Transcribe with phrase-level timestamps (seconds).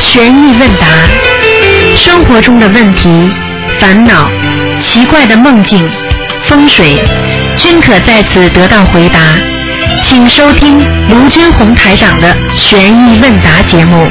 [0.00, 0.86] 悬疑问答，
[1.96, 3.30] 生活中的问题、
[3.78, 4.28] 烦恼、
[4.80, 5.88] 奇怪的梦境、
[6.46, 6.98] 风水，
[7.56, 9.20] 均可在此得到回答。
[10.04, 14.08] 请收听卢军红台长的悬疑问答节目。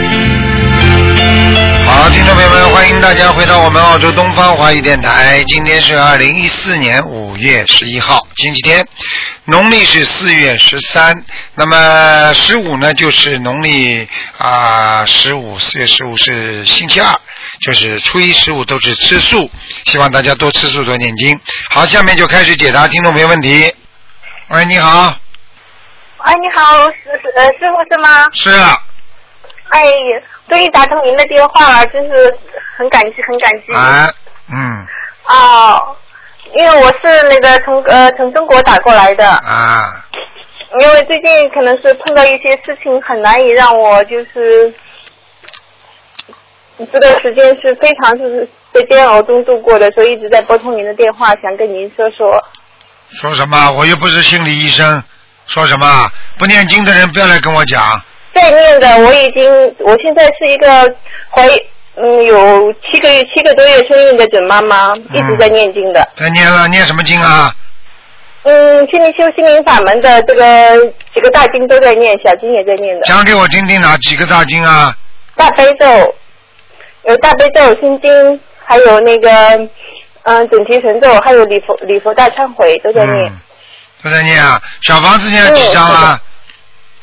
[1.85, 5.43] 好，听众朋友们，欢迎大家回到我们澳洲东方华语电台。
[5.47, 8.87] 今天是二零一四年五月十一号，星期天，
[9.45, 11.23] 农历是四月十三。
[11.55, 17.13] 那么十五呢，就是农历啊十五，四月十五是星期二，
[17.61, 19.49] 就是初一十五都是吃素，
[19.85, 21.39] 希望大家多吃素多念经。
[21.69, 23.73] 好，下面就开始解答听众朋友问题。
[24.49, 25.15] 喂，你好，
[26.17, 28.27] 哎，你好，师师呃师傅是吗？
[28.33, 28.77] 是啊
[29.69, 29.83] 哎，
[30.47, 32.33] 终于打通您的电话了，真是
[32.77, 33.73] 很感激，很感激。
[33.73, 34.09] 啊，
[34.49, 34.87] 嗯
[35.27, 35.97] 哦，
[36.55, 40.05] 因为我是那个从呃从中国打过来的，啊，
[40.79, 44.73] 因为最近可能是碰到一些事情，很难以让我就是
[46.91, 52.43] 这段时间是非常就是在煎熬中度过的，所以一直在拨通您的电话，想跟您说说。
[53.09, 53.71] 说什么？
[53.71, 55.03] 我又不是心理医生，
[55.45, 56.09] 说什么？
[56.37, 58.01] 不念经的人不要来跟我讲。
[58.33, 59.49] 在念的，我已经，
[59.79, 60.67] 我现在是一个
[61.31, 61.47] 怀
[61.99, 66.07] 嗯有七个月七个多月生孕的准妈妈，一直在念经的。
[66.15, 67.51] 在念了，念什么经啊？
[68.43, 73.01] 嗯，现在修心灵法门的这个几个大经都在念，小经也在念的。
[73.01, 74.95] 讲给我听听哪几个大经啊？
[75.35, 76.15] 大悲咒，
[77.05, 79.29] 有大悲咒、心经，还有那个
[80.23, 83.25] 嗯准提神咒，还有礼佛礼佛大忏悔都在念。
[83.25, 83.39] 嗯，
[84.03, 84.61] 都在念啊。
[84.83, 86.21] 小房子念了几张啊？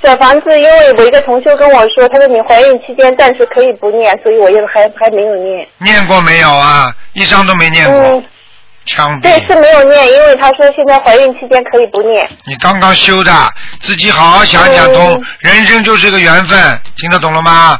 [0.04, 5.66] 小房子，因为我一个同修跟我说，他说你怀孕期间暂时可以不念，所以我也还还没有念。
[5.78, 6.94] 念过没有啊？
[7.14, 8.24] 一张都没念过嗯，，
[8.84, 9.54] 枪对，是！
[9.60, 12.28] 没有念，因为他说现在怀孕期间可以不念。
[12.46, 13.32] 你刚刚修的，
[13.80, 17.78] 自己好好想想通嗯，人生就是个缘分，听得懂了吗？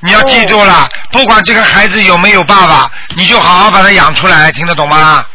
[0.00, 5.26] 你要记住了，不管这个孩子有没有爸爸，你就好好把他养出来，听得懂吗？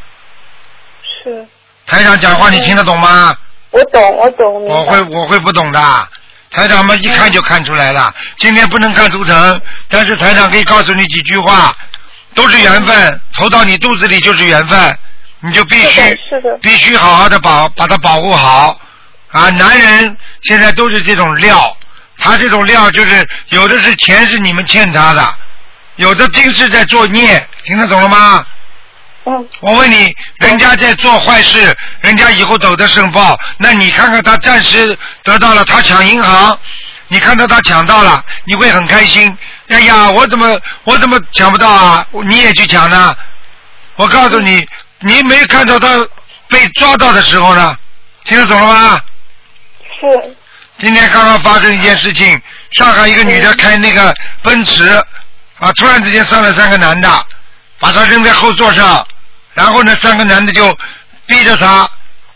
[1.23, 1.45] 是，
[1.85, 3.35] 台上讲话你听得懂吗？
[3.73, 6.07] 我懂，我懂，我会我会不懂的，
[6.51, 8.13] 台长们一看就看出来了。
[8.37, 11.75] 今天不能看图腾，但是台长可以告诉你几句话，
[12.35, 14.97] 都是缘分，投到你肚子里就是缘分，
[15.39, 16.01] 你就必须
[16.61, 18.79] 必须好好的保把它保护好
[19.31, 19.49] 啊！
[19.49, 21.75] 男人现在都是这种料，
[22.19, 25.35] 他这种料就是有的是钱是你们欠他的，
[25.95, 28.45] 有的尽是在作孽，听得懂了吗？
[29.25, 36.59] 嗯，我问你，人家在做坏事，人家以后走的申报，那你看看他暂时得到了，他抢银行，
[37.07, 39.37] 你看到他抢到了，你会很开心。
[39.69, 42.05] 哎呀，我怎么我怎么抢不到啊？
[42.25, 43.15] 你也去抢呢？
[43.95, 44.65] 我告诉你，
[44.99, 45.87] 你没看到他
[46.49, 47.77] 被抓到的时候呢？
[48.25, 49.01] 听得懂了吗？
[50.01, 50.35] 是，
[50.79, 52.41] 今天刚刚发生一件事情，
[52.71, 54.83] 上海一个女的开那个奔驰，
[55.59, 57.25] 啊，突然之间上来三个男的，
[57.79, 59.05] 把她扔在后座上，
[59.53, 60.77] 然后呢，三个男的就
[61.25, 61.89] 逼着他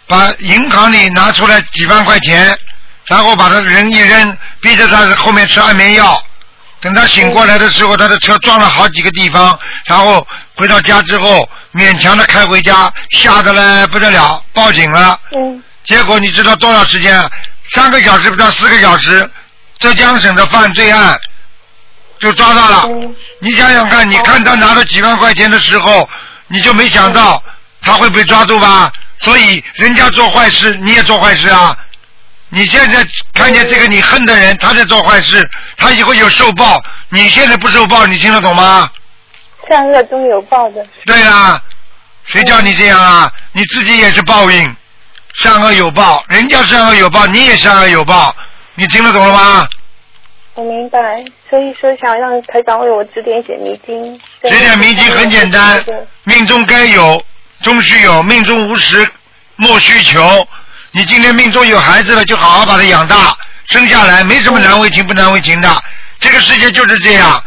[0.07, 2.57] 把银行里拿出来几万块钱，
[3.07, 6.21] 然后把他人一扔，逼着他后面吃安眠药。
[6.79, 9.57] 等他醒过来的时候，他的车撞了好几个地方，
[9.87, 10.25] 然后
[10.55, 15.19] 回到家之后，勉强的开回家，吓得嘞不得了，报警了。
[15.35, 17.29] 嗯，结果你知道多少时间啊？
[17.71, 19.27] 三个小时不到四个小时，
[19.79, 21.19] 浙江省的犯罪案
[22.19, 22.83] 就抓到了。
[22.87, 26.07] 嗯你想想看，你看他拿了几万块钱的时候，
[26.47, 27.41] 你就没想到
[27.81, 28.91] 他会被抓住吧？
[29.19, 31.75] 所以人家做坏事，你也做坏事啊。
[32.49, 38.89] 你现在看见这个你恨的人，他在做坏事，他以后有受报，你现在不受报，你听得懂吗？
[39.67, 40.85] 善恶终有报的。
[41.05, 41.61] 对啦，
[42.25, 43.31] 谁叫你这样啊？
[43.51, 44.75] 你自己也是报应，
[45.33, 48.33] 善恶有报，人家善恶有报，你也善恶有报，
[48.75, 49.67] 你听得懂了吗？
[50.57, 54.19] 我明白，所以说想让台长为我指点写迷津。
[54.43, 55.85] 指点迷津很简单，
[56.23, 57.23] 命中该有，
[57.61, 59.07] 终须有；命中无时，
[59.55, 60.47] 莫须求。
[60.89, 63.37] 你今天命中有孩子了，就好好把他养大，
[63.67, 65.83] 生下来没什么难为情不难为情的。
[66.17, 67.39] 这个世界就是这样，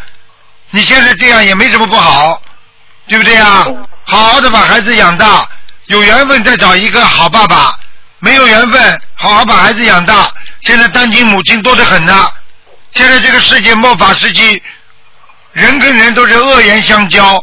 [0.70, 2.40] 你现在这样也没什么不好，
[3.08, 3.66] 对不对啊？
[4.04, 5.44] 好好的把孩子养大，
[5.86, 7.74] 有缘分再找一个好爸爸，
[8.20, 10.32] 没有缘分好好把孩子养大。
[10.62, 12.30] 现在单亲母亲多得很呢。
[12.92, 14.62] 现在这个世界末法时期，
[15.52, 17.42] 人跟人都是恶言相交，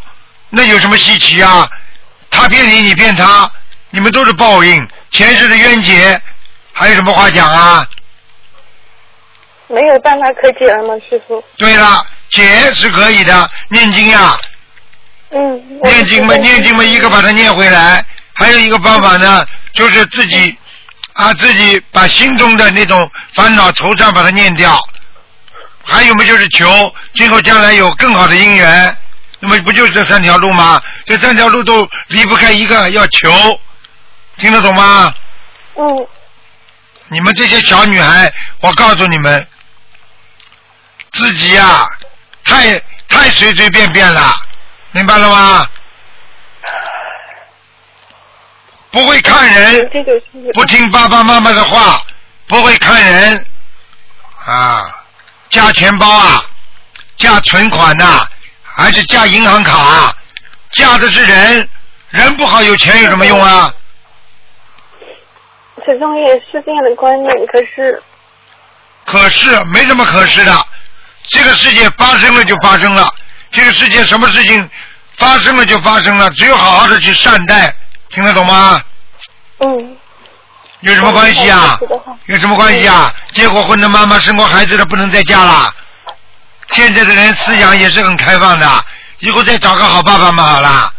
[0.49, 1.69] 那有什么稀奇啊？
[2.29, 3.49] 他骗你，你骗他，
[3.89, 6.21] 你们都是报应，前世的冤结，
[6.73, 7.87] 还有什么话讲啊？
[9.67, 11.43] 没有办法可解了吗，师傅？
[11.57, 14.37] 对了，解是可以的，念经呀，
[15.31, 15.79] 嗯。
[15.83, 18.05] 念经嘛，念经嘛，一个把它念回来，
[18.35, 20.57] 还有一个方法呢，就是自己
[21.13, 24.77] 啊，自己把心中的那种烦恼惆怅把它念掉，
[25.87, 26.93] 还有么就是求？
[27.15, 28.97] 今后将来有更好的姻缘，
[29.39, 30.81] 那么不就是这三条路吗？
[31.05, 33.59] 这三条路都离不开一个要求，
[34.37, 35.13] 听得懂吗？
[35.75, 36.07] 嗯。
[37.09, 39.47] 你们这些小女孩，我告诉你们，
[41.13, 41.87] 自己呀、
[42.43, 44.33] 太太随随便便了，
[44.91, 45.69] 明白了吗？
[48.91, 49.89] 不会看人，
[50.53, 52.01] 不听爸爸妈妈的话，
[52.47, 53.45] 不会看人。
[54.45, 54.96] 啊，
[55.49, 56.43] 加钱包啊，
[57.15, 58.27] 加存款呐、
[58.63, 60.13] 还是加银行卡啊？
[60.71, 61.69] 加的是人，
[62.09, 63.73] 人不好有钱有什么用啊？
[65.85, 68.03] 始终也是这样的观念，可是
[69.05, 70.67] 可是没什么可是的，
[71.29, 73.09] 这个世界发生了就发生了，
[73.51, 74.69] 这个世界什么事情
[75.15, 77.73] 发生了就发生了，只有好好的去善待，
[78.09, 78.81] 听得懂吗？
[79.59, 79.96] 嗯
[80.81, 81.79] 有什么关系啊？
[82.27, 83.13] 有什么关系啊？
[83.33, 85.73] 结过婚的妈妈生过孩子的不能再嫁了。
[86.71, 88.85] 现在的人思想也是很开放的，
[89.19, 90.91] 以后再找个好爸爸嘛好了。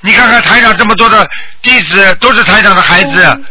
[0.00, 1.28] 你看看台长这么多的
[1.62, 3.44] 弟子都是台长的孩子，嗯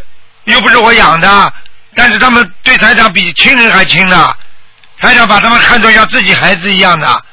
[0.46, 1.54] 又不是我养的，
[1.96, 4.34] 但是他们对台长比亲人还亲呢。
[5.00, 7.24] 台长把他们看作像自己孩子一样的，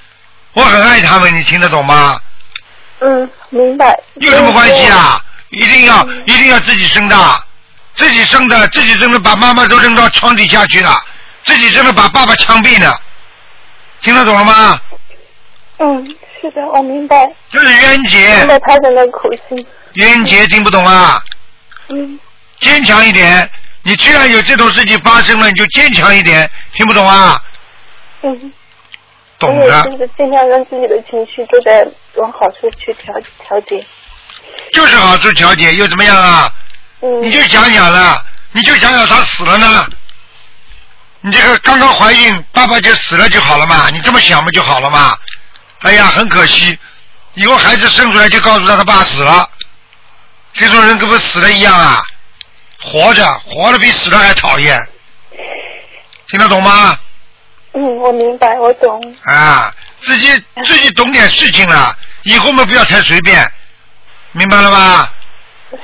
[0.53, 2.21] 我很爱他们，你听得懂吗？
[3.01, 3.99] 嗯，明白。
[4.17, 5.21] 有什么关系啊？
[5.51, 7.17] 一定要一定要自己生的，
[7.99, 11.05] 自己生的，自己生的把妈妈都扔到床底下去了，
[11.43, 12.99] 自己生的把爸爸枪毙了，
[14.01, 14.81] 听得懂了吗？
[15.81, 19.67] 嗯，是的，我明白，这是冤明结，白他人的苦心。
[19.95, 21.21] 冤结听不懂啊？
[21.89, 22.19] 嗯
[22.61, 23.49] 坚强一点，
[23.83, 27.41] 你既然有这种事情发生了，你就坚强一点，听不懂啊？
[28.23, 28.53] 嗯，
[29.39, 31.87] 懂的，就是尽量让自己的情绪都在
[32.17, 33.15] 往好处去调
[33.45, 33.85] 调节。
[34.73, 36.49] 就是好处调节，又怎么样啊？
[37.01, 39.87] 嗯，你就想想了，你就想想他死了呢，
[41.21, 45.17] 你这个刚刚怀孕，爸爸就死了就好了嘛，你这么想不就好了嘛？
[45.83, 46.77] 哎呀，很可惜，
[47.35, 49.49] 以后孩子生出来就告诉他他爸死了，
[50.55, 52.03] 这种人跟不死了一样啊，
[52.83, 54.77] 活着活着比死了还讨厌，
[56.27, 56.99] 听得懂吗？
[57.75, 59.17] 嗯，我明白，我懂。
[59.25, 60.27] 啊，自己
[60.65, 63.49] 自己懂点事情了，以后嘛不要太随便，
[64.33, 65.13] 明白了吧？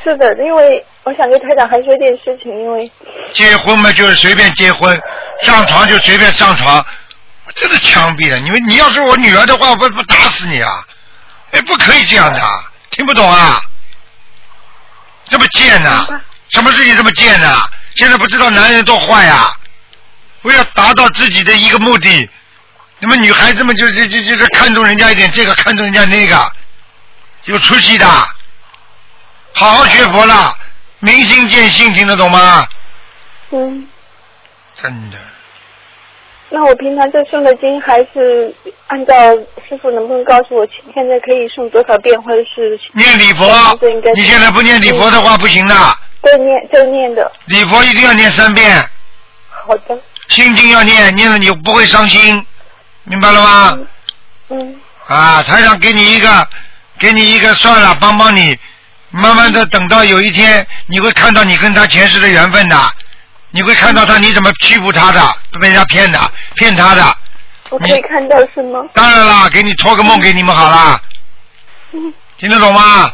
[0.02, 2.90] 是的，因为我想跟台长还说一件事情，因为
[3.32, 4.98] 结婚嘛，就是随便结婚，
[5.42, 6.84] 上床就随便上床，
[7.54, 8.38] 真的枪毙了！
[8.38, 10.70] 你们，你要是我女儿的话，我不不打死你啊！
[11.52, 12.40] 哎，不可以这样的，
[12.90, 13.60] 听不懂啊？
[15.28, 16.06] 这么贱呐、
[16.50, 19.54] 什么事情这么贱呐、现在不知道男人多坏呀、
[20.42, 22.28] 为了达到自己的一个目的，
[22.98, 26.52] 你们女孩子们就就就就是看中人家一点这个，看中人家那个，
[27.44, 28.06] 有出息的，
[29.54, 30.56] 好好学佛了，
[31.04, 32.66] 明心见性，听得懂吗？
[33.50, 33.86] 嗯，
[34.74, 35.18] 真的，
[36.48, 38.52] 那我平常这诵的经还是
[38.86, 39.14] 按照
[39.68, 43.46] 师傅能不能告诉我，现在可以诵多少遍，或者是念礼佛。
[44.16, 45.74] 你现在不念礼佛的话不行的，
[46.22, 47.30] 正念正念的？
[47.46, 48.82] 礼佛一定要念三遍，
[49.50, 49.98] 好的，
[50.28, 52.44] 心经要念，念了你不会伤心，
[53.04, 53.78] 明白了吗？
[54.48, 54.80] 嗯。
[55.06, 56.48] 啊，台长给你一个，
[56.98, 58.58] 给你一个算了，帮帮你，
[59.14, 62.76] 慢慢的等到有一天，你会看到你跟他前世的缘分的，
[63.50, 66.18] 你会看到他你怎么欺负他的，被人家骗的，
[66.56, 67.16] 骗他的。
[67.70, 68.80] 我可以看到是吗？
[68.92, 71.00] 当然啦，给你托个梦给你们好啦，
[71.92, 73.12] 嗯听得懂吗？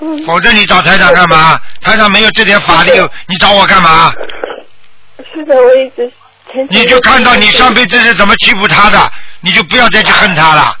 [0.00, 1.60] 嗯，否则你找台长干嘛？
[1.80, 2.90] 台长没有这点法力，
[3.26, 4.12] 你找我干嘛？
[5.32, 6.12] 是的，我一直
[6.52, 10.76] 前你就看到你上辈子是怎么欺负他的，你就不要再去恨他了，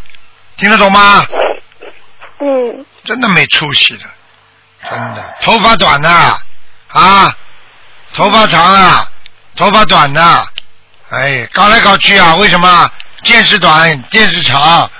[0.56, 1.24] 听得懂吗？
[2.40, 4.04] 嗯真的没出息的，
[4.88, 6.08] 真的，头发短的
[6.88, 7.36] 啊，
[8.12, 9.08] 头发长啊，
[9.56, 10.46] 头发短的，
[11.10, 12.90] 哎，搞来搞去啊，为什么？
[13.22, 14.90] 见识短，见识长，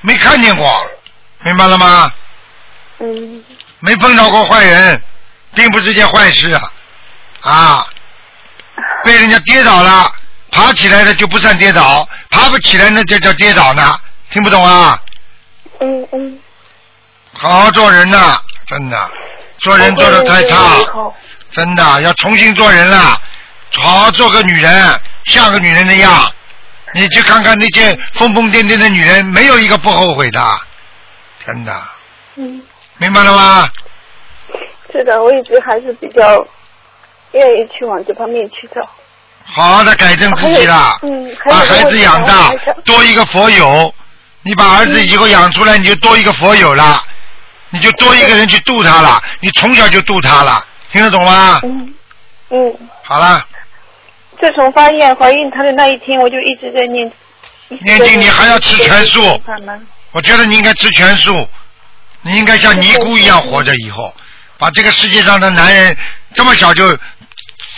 [0.00, 0.86] 没看见过，
[1.44, 2.10] 明白了吗？
[3.00, 3.44] 嗯。
[3.80, 5.02] 没碰到过坏人，
[5.54, 6.72] 并不是件坏事啊，
[7.42, 7.86] 啊，
[9.04, 10.10] 被人家跌倒了，
[10.50, 13.98] 爬起来的就不算跌倒，爬不起来那就叫跌倒呢，
[14.30, 14.98] 听不懂啊？
[15.80, 16.38] 嗯嗯，
[17.34, 19.10] 好好做人呐、真的，
[19.58, 20.56] 做人做的太差，
[21.50, 23.20] 真的要重新做人了，
[23.72, 26.30] 好好做个女人，像个女人那样。
[26.94, 30.40] 你去看看那些疯疯癫癫的女人，没有一个不后悔的，
[31.44, 31.82] 真的，
[32.36, 32.62] 嗯，
[32.98, 33.68] 明白了吗？
[34.92, 36.46] 是的，我一直还是比较
[37.32, 38.80] 愿意去往这方面去走。
[39.44, 42.52] 好好的改正自己了，嗯还把有孩子养大
[42.84, 43.92] 多一个佛友。
[44.46, 47.02] 你把儿子以后养出来，你就多一个佛友了，
[47.74, 51.60] 你就多一个人去度他了，你从小就度他了，听得懂吗？
[51.64, 51.94] 嗯
[52.50, 53.44] 嗯，好了，
[54.40, 57.10] 自从发现怀孕她的那一天，我就一直在念。
[57.80, 59.40] 念经你还要吃全素
[60.12, 61.48] 我觉得你应该吃全素，
[62.22, 64.14] 你应该像尼姑一样活着，以后
[64.56, 65.96] 把这个世界上的男人
[66.32, 66.96] 这么小就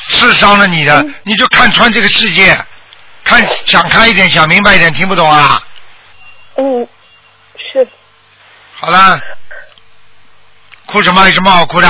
[0.08, 2.54] 刺伤了你的，嗯你就看穿这个世界，
[3.24, 5.62] 看想开一点，想明白一点，听不懂啊？
[6.56, 6.86] 嗯，
[7.72, 7.88] 是。
[8.74, 9.18] 好了，
[10.96, 11.28] 哭什么？
[11.28, 11.88] 有什么好哭的？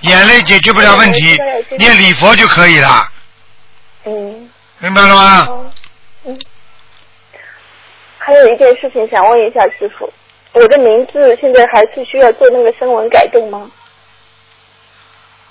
[0.00, 1.38] 眼泪解决不了问题
[1.78, 3.08] 念礼佛就可以了，
[4.04, 4.50] 嗯。
[4.78, 5.46] 明白了吗？
[5.46, 5.70] 哦，
[6.24, 6.38] 嗯。
[8.18, 10.10] 还有一件事情想问一下师傅，
[10.52, 13.70] 我的名字现在还是需要做那个声纹改动吗？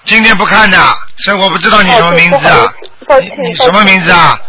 [0.05, 0.77] 今天不看的，
[1.23, 2.73] 所以我不知道你什么名字啊
[3.19, 4.39] 你你什么名字啊？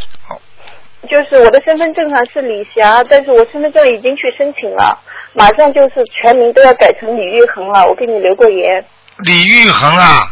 [1.08, 4.98] 就是我的身份证上是李霞，但是我身份证已经去申请了，
[5.32, 7.86] 马上就是全名都要改成李玉恒了。
[7.86, 8.84] 我给你留过言。
[9.18, 10.26] 李玉恒啊？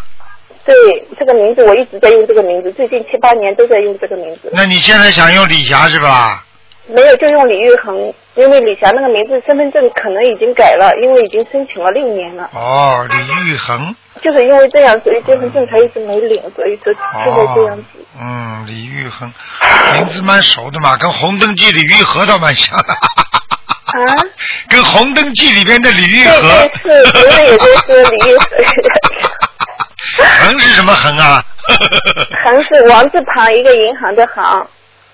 [0.65, 0.75] 对，
[1.19, 4.51] 这个名字我一直在用这个名字，最近七八年都在用这个名字。
[4.53, 6.45] 那你现在想用李霞是吧？
[6.91, 12.49] 没有，就用李玉恒，因为李霞那个名字身份证可能已经改了，因为已经申请了六年了。
[12.55, 13.95] 哦，李玉恒。
[14.23, 17.83] 就是因为这样，所以结婚证才一直没领，所以说现在这样子。
[18.15, 18.21] 哦。
[18.21, 19.31] 嗯，李玉恒，
[19.95, 22.95] 名字蛮熟的嘛，跟《红灯记》李玉和倒蛮像的。
[23.89, 24.25] 啊？
[24.69, 26.69] 跟《红灯记》里边的李玉对和。
[26.83, 28.47] 对是，别人也都说李玉恒。
[30.41, 31.45] 恒是什么恒啊？
[32.45, 34.67] 恒是王字旁一个银行的行，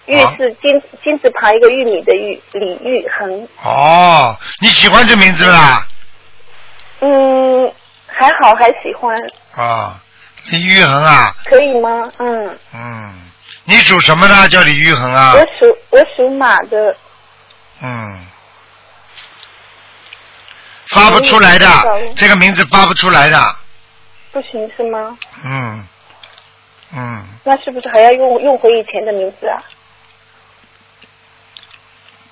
[0.07, 3.49] 玉啊是金金字旁一个玉米的玉，李玉恒。
[3.65, 5.87] 哦，你喜欢这名字啦？
[7.01, 7.73] 嗯，
[8.07, 9.17] 还好，还喜欢，
[9.57, 10.01] 啊，
[10.51, 12.09] 李玉恒啊，可以吗？
[12.19, 13.15] 嗯，嗯，
[13.65, 14.49] 你属什么的？
[14.49, 15.41] 叫李玉恒啊我？
[15.41, 16.97] 属我属马的，
[17.83, 18.27] 嗯，
[20.95, 23.57] 发不出来的嗯，这个名字发不出来的。
[24.33, 25.17] 不行是吗？
[25.45, 25.87] 嗯，
[26.97, 29.59] 嗯，那是不是还要用用回以前的名字啊？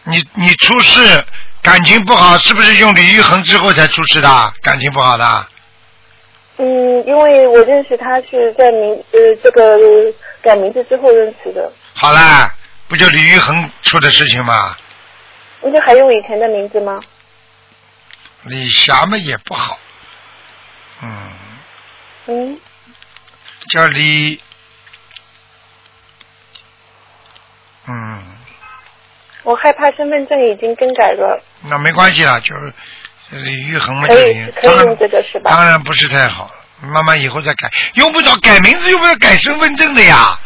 [0.05, 1.25] 你你出事
[1.63, 4.53] 感情不好，是不是用李玉恒之后才出事的？
[4.63, 5.47] 感情不好的？
[6.59, 9.79] 嗯，因为我认识他是在名呃这个
[10.43, 12.53] 改名字之后认识的，好啦，
[12.89, 14.77] 不就李玉恒出的事情吗？
[15.61, 16.99] 那就还用以前的名字吗？
[18.45, 19.79] 李霞嘛也不好，
[21.03, 21.33] 嗯，
[22.27, 22.61] 嗯，
[23.71, 24.41] 叫李，
[27.87, 28.23] 嗯，
[29.45, 32.73] 我害怕身份证已经更改了，那没关系啦，就是
[33.31, 35.51] 李玉恒嘛，可以就是可以用这个是吧？
[35.51, 40.37] 当然不是太好，慢慢以后再改，用不着改名字，用不着改身份证的呀，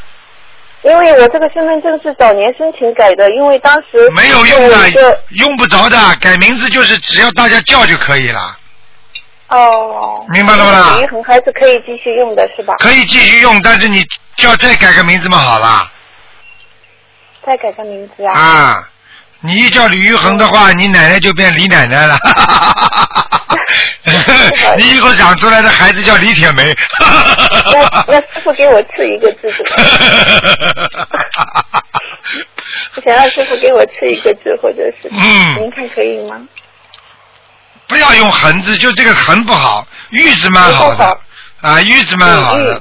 [0.87, 8.57] 因为我这个身份证是早年申请改的，因为当时没有用的，用不着的，改名字就是只要大家叫就可以了，
[9.49, 12.77] 哦，明白了吗啦李玉恒还是可以继续用的是吧？
[12.79, 15.91] 可以继续用，但是你叫再改个名字嘛好了。
[17.45, 18.33] 再改个名字啊？
[18.33, 18.89] 啊，
[19.41, 22.17] 你一叫李玉恒的话，你奶奶就变李奶奶了。
[24.79, 26.65] 你以后长出来的孩子叫李铁梅。
[27.73, 31.03] 那那师傅给我赐一个字怎么样？
[32.97, 36.41] 我想让师傅给我赐一个字，或者是嗯您看可以吗？
[37.89, 41.21] 不要用横字，就这个横不好，玉字蛮好的
[41.61, 42.81] 啊，玉字蛮好的。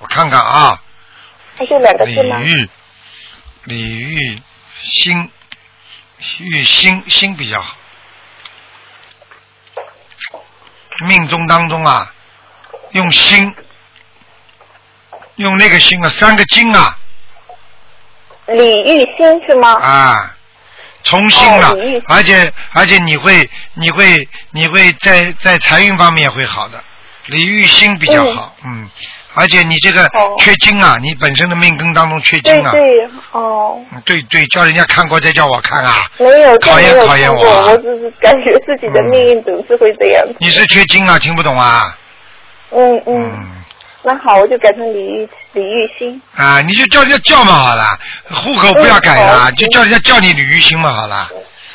[0.00, 0.78] 我看看啊，
[1.58, 2.38] 那就两个字吗？
[2.38, 2.68] 李玉，
[3.64, 4.42] 李玉
[4.82, 5.30] 心，
[6.40, 7.74] 玉心心比较好。
[11.04, 12.12] 命中当中啊，
[12.92, 13.54] 用心，
[15.36, 16.96] 用那个心啊，三个金啊。
[18.46, 19.72] 李玉心是吗？
[19.74, 20.34] 啊，
[21.02, 21.76] 重新了哦，
[22.08, 26.82] 而且而且你会你会你会在在财运方面也会好的，
[27.26, 28.88] 李玉心比较好，嗯，
[29.36, 40.34] 而且你这个哦缺金啊，你本身的命根当中缺金啊，对对，哦，嗯对对，叫人家看过再叫我看啊，没有，考验考验我啊我只是感觉自己的命运总是会这样子。
[40.40, 41.96] 你是缺金啊，听不懂啊？
[42.72, 43.52] 嗯嗯，嗯
[44.02, 46.20] 那好，我就改成李玉李玉新。
[46.34, 47.84] 啊，你就叫人家叫嘛好了，
[48.42, 51.28] 户口不要改了，嗯就叫人家叫你李玉新嘛好了，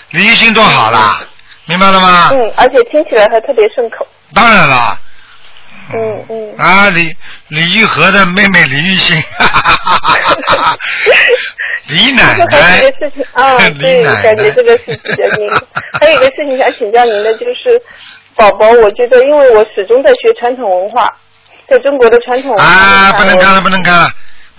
[0.10, 1.22] 李玉新多好啦，
[1.68, 2.30] 明白了吗？
[2.34, 4.08] 嗯，而且听起来还特别顺口。
[4.34, 4.98] 当然了。
[5.94, 6.58] 嗯嗯。
[6.58, 7.16] 啊，李
[7.50, 9.16] 李玉和的妹妹李玉欣，
[11.88, 15.68] 李奶就还有奶一个事情啊，李对，奶奶感觉这个是比较那个。
[16.00, 17.82] 还有一个事情想请教您的，就是
[18.36, 21.12] 宝宝，我觉得因为我始终在学传统文化，
[21.68, 24.10] 在中国的传统文化啊，不能看了，不能看了，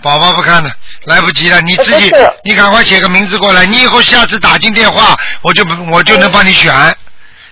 [0.01, 0.69] 宝宝不看了，
[1.05, 2.11] 来不及了，你自己
[2.43, 6.71] 你赶快写个名字过来，你以后下次打进电话，我就不我就能帮你选。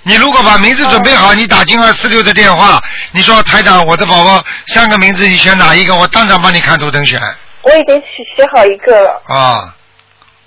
[0.03, 2.81] 你如果把名字准备好，你打进二四六的电话，
[3.11, 5.95] 你说台长，我的宝宝三个名字，你选哪一个？
[5.95, 7.21] 我当场帮你看图腾选。
[7.61, 8.05] 我已经写
[8.35, 9.75] 写好一个了，啊，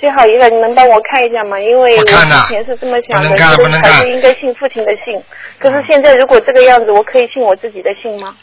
[0.01, 1.59] 写好一个，你能帮我看一下吗？
[1.61, 2.13] 因为我之
[2.49, 5.23] 前是这么想的，不能看觉得不能看还是应该信父亲的姓。
[5.61, 8.35] 可是现在如果这个样子，我可以信我自己的姓吗？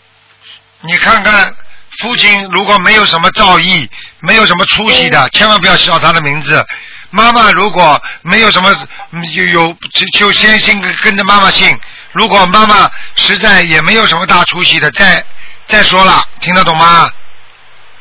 [0.83, 1.53] 你看看
[1.99, 3.89] 父亲如果没有什么造诣，
[4.21, 6.65] 没有什么出息嗯的，千万不要叫他的名字。
[7.11, 8.73] 妈妈如果没有什么
[9.11, 11.77] 嗯有有就就先姓跟跟着妈妈姓。
[12.13, 15.23] 如果妈妈实在也没有什么大出息的，再
[15.65, 17.09] 再说了，听得懂吗？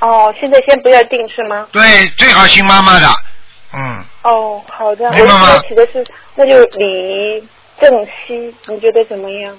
[0.00, 1.66] 哦，现在先不要定是吗？
[1.70, 3.06] 对，最好姓妈妈的。
[3.72, 7.48] 嗯，哦，好的，我明白吗起的是那就李
[7.80, 9.56] 正熙，你觉得怎么样？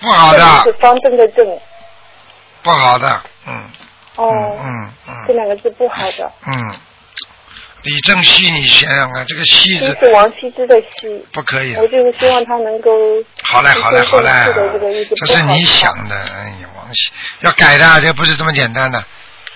[0.00, 1.46] 不好正的是，方正的正，
[2.62, 3.70] 不好的，嗯
[4.16, 6.30] 哦，嗯嗯这两个字不好的。
[6.46, 6.76] 嗯。
[7.88, 11.86] 李正熙，你想想看，这个熙是王羲之的羲，不可以我。
[11.88, 12.90] 就是希望他能够
[13.42, 16.14] 好嘞，好嘞，好嘞这是你想的。
[16.14, 19.02] 哎呀，王羲要改的，这不是这么简单的。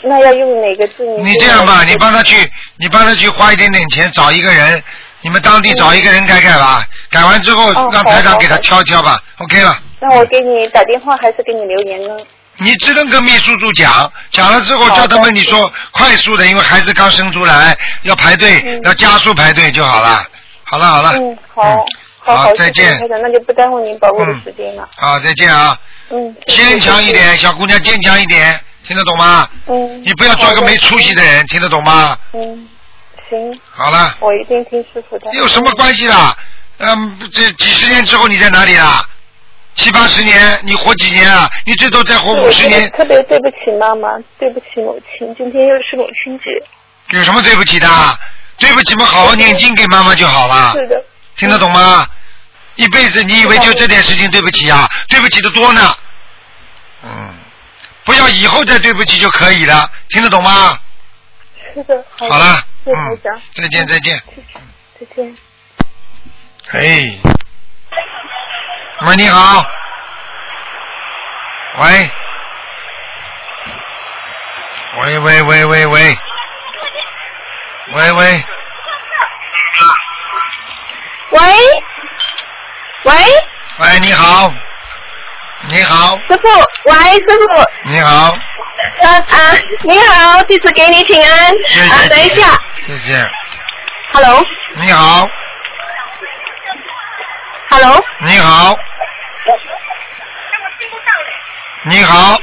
[0.01, 1.05] 那要用哪个字？
[1.19, 4.83] 你这样吧，你帮他去，你帮他去花一点点钱找一个人，
[5.21, 6.87] 你们当地找一个人改改吧。
[7.11, 9.23] 改完之后哦让台长给他好挑一挑吧。
[9.39, 12.17] OK 了，那我给你打电话还是给你留言呢？
[12.63, 20.25] 你只能跟秘书处讲，讲了之后叫他们你说快速的，因为孩子刚生出来要排队，嗯要加速排队就好了。
[20.65, 21.85] 好了好了，嗯，好，嗯
[22.25, 24.89] 好好再见那就不耽误您宝贵的时间了。
[24.97, 25.77] 好再见啊，
[26.11, 29.49] 嗯，坚强一点，小姑娘坚强一点，听得懂吗？
[29.67, 32.17] 嗯，你不要做个没出息的人，听得懂吗？
[32.33, 32.69] 嗯，
[33.29, 35.31] 行，好了，我一定听师傅的。
[35.33, 36.35] 有什么关系啦？
[36.79, 39.05] 嗯，这几十年之后你在哪里啦？
[39.75, 41.51] 七八十年，你活几年啊？
[41.65, 46.45] 你最多再活五十年，特别对不起妈妈，对不起母亲，今天又是母亲节。
[47.11, 47.89] 有什么对不起的？
[48.59, 50.73] 对不起嘛，好好念经给妈妈就好了。
[50.73, 51.05] 是的，
[51.37, 52.07] 听得懂吗？
[52.77, 54.89] 一辈子你以为就这点事情对不起啊？
[55.09, 55.95] 对不起的多呢。
[57.05, 57.35] 嗯，
[58.05, 60.79] 不要以后再对不起就可以了，听得懂吗？
[61.75, 64.23] 是的，好了，谢谢嗯，，再见再见。
[65.01, 65.37] 再见。
[66.71, 67.19] 哎，
[69.05, 69.65] 喂，你好，
[71.79, 72.11] 喂，
[74.97, 76.19] 喂喂喂喂喂，
[77.93, 78.45] 喂喂，
[81.31, 81.41] 喂，
[83.05, 83.15] 喂，
[83.79, 84.53] 喂，你好，
[85.69, 86.49] 你好，师傅，
[86.85, 91.53] 喂，师傅，你好，啊啊，你好，弟子给你请安。
[91.67, 92.57] 谢谢，啊，等一下。
[92.87, 93.21] 谢谢
[94.13, 94.45] ，，Hello，Hello，
[94.77, 95.27] 你好，
[97.75, 97.79] 你
[98.39, 98.77] 好，
[101.89, 102.39] 你好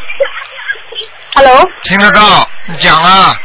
[1.35, 2.19] ，Hello，听得到，
[2.65, 3.35] 你讲啊，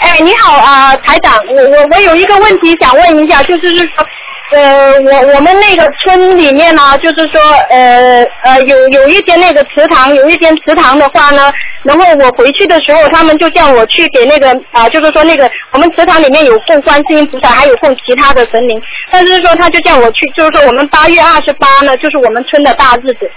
[0.00, 4.04] 哎，你好啊、台长，我我我有一个问题想问一下，就是说，
[4.52, 11.50] 呃，我我们那个村里面呢，就是说，呃呃，有有一间那个祠堂，有一间祠堂的话呢，
[11.82, 18.80] 然后我回去的时候，他们就叫我去给那个啊、就是说那个我们祠堂里面有供观世音菩萨，还有供其他的神灵，
[19.10, 23.30] 但是说他就叫我去，就是说我们八月二十八呢，就是我们村的大日子。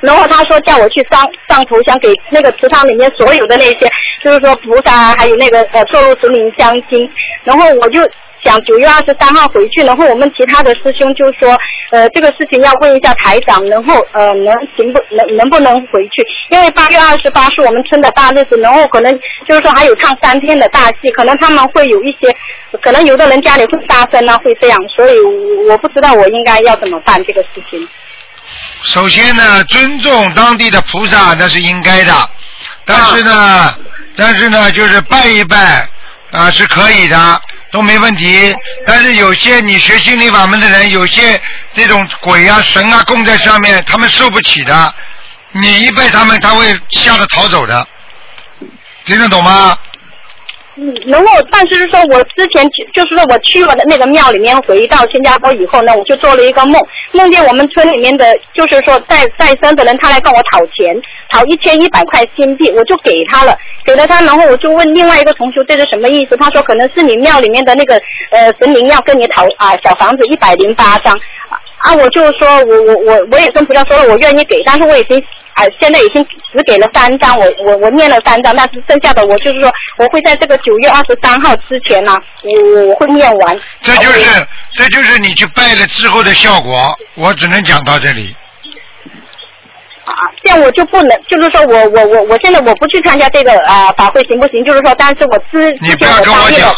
[0.00, 3.86] 然后他说叫我去上上头香给那个祠堂里面所有的那些，
[4.24, 7.08] 就是说菩萨还有那个呃寿禄神灵香金。
[7.44, 8.00] 然后我就
[8.44, 11.58] 想九月二十三号回去，然后我们其他的师兄就说，
[11.90, 16.26] 呃这个事情要问一下台长，然后呃能行不能能不能回去？
[16.50, 22.34] 因为八月二十八是我们村的大日子，然后可能就是说还有唱三天的大戏，可能他们会有一些，
[22.82, 27.88] 可能有的人家里会杀生啊，会这样，所以我我不知道我应该要怎么办这个事情。
[28.82, 32.12] 首先呢，尊重当地的菩萨那是应该的，
[32.84, 33.74] 但是呢，
[34.16, 35.88] 但是呢，就是拜一拜
[36.32, 38.54] 啊是可以的，都没问题。
[38.86, 41.40] 但是有些你学心灵法门的人，有些
[41.72, 44.94] 这种鬼啊神啊供在上面，他们受不起的，
[45.52, 47.86] 你一拜他们，他会吓得逃走的，
[49.04, 49.76] 听得懂吗？
[51.06, 56.80] 然后但是是说我之前就是说我去了的那个庙里面，回到新加坡以后呢，我就做了一个梦，
[57.12, 60.96] 梦见我们村里面的，就是说在在生的人，他来跟我讨钱，
[61.30, 71.14] 讨一千一百块新币，我就给他了，给了他，然后我就问另外一个同学这是什么意思，他说可能是你庙里面的那个呃神灵要跟你讨啊小房子一百零八张。
[71.80, 75.22] 啊，我就说我我我我也跟菩萨说了，我愿意给，但是我已经
[75.54, 83.60] 啊、现在已经只给了三张，我我我念了三张，但是剩下的我就是说我会在这个九月二十三号之前呢、我我会念完。
[83.82, 88.34] 这就是这就是你去拜了之后的效果，我只能讲到这里。
[90.04, 90.12] 啊，
[90.42, 94.64] 这样我就不能，就是说我我我我现在我不去参加这个啊、法会行不行？
[94.64, 96.74] 就是说，但是我之之前你不要跟我讲，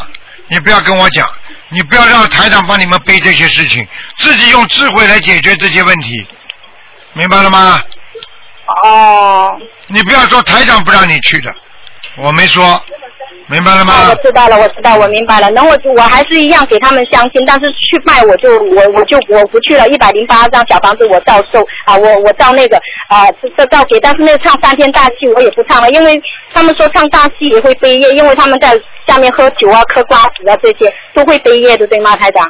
[0.49, 1.29] 你不要跟我讲，
[1.73, 6.27] 你不要让台长帮你们背这些事情，自己用智慧来解决这些问题，
[7.15, 7.81] 明白了吗？
[8.85, 9.59] 哦，
[9.89, 11.53] 你不要说台长不让你去的，
[12.17, 12.81] 我没说，
[13.47, 14.15] 明白了啊，吗我？
[14.23, 15.51] 知道了，我知道，我明白了。
[15.51, 19.89] 那我我还是一样给他们相亲，但是去卖我就我我就我不去了。
[19.89, 22.77] 一百零八张小房子我照收啊，我我照那个
[23.09, 26.21] 啊这这照给，但是那个唱三天大戏我也不唱了，因为
[26.53, 32.45] 他们说唱大戏也会背业，因为他们在下面喝酒啊、嗑瓜子啊这些都会背业的，对吗，台长？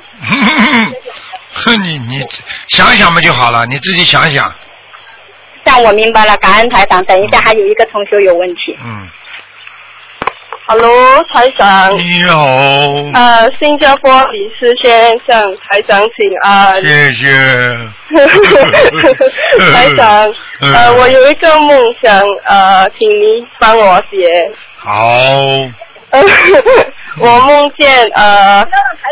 [1.53, 2.25] 哼 你你
[2.69, 4.53] 想想嘛就好了，你自己想想。
[5.65, 7.05] 但我明白了，感恩台长。
[7.05, 8.77] 等一下还有一个同学有问题。
[8.85, 9.09] 嗯，
[10.67, 11.91] Hello，台长。
[11.99, 12.39] 你好，
[13.15, 16.81] 呃，新加坡李思先向台长请安。
[16.81, 17.27] 谢谢。
[19.73, 21.69] 台长， 嗯呃，我有一个梦
[22.03, 24.51] 想，呃，请您帮我写。
[24.79, 24.93] 好，
[27.19, 28.67] 我梦见呃，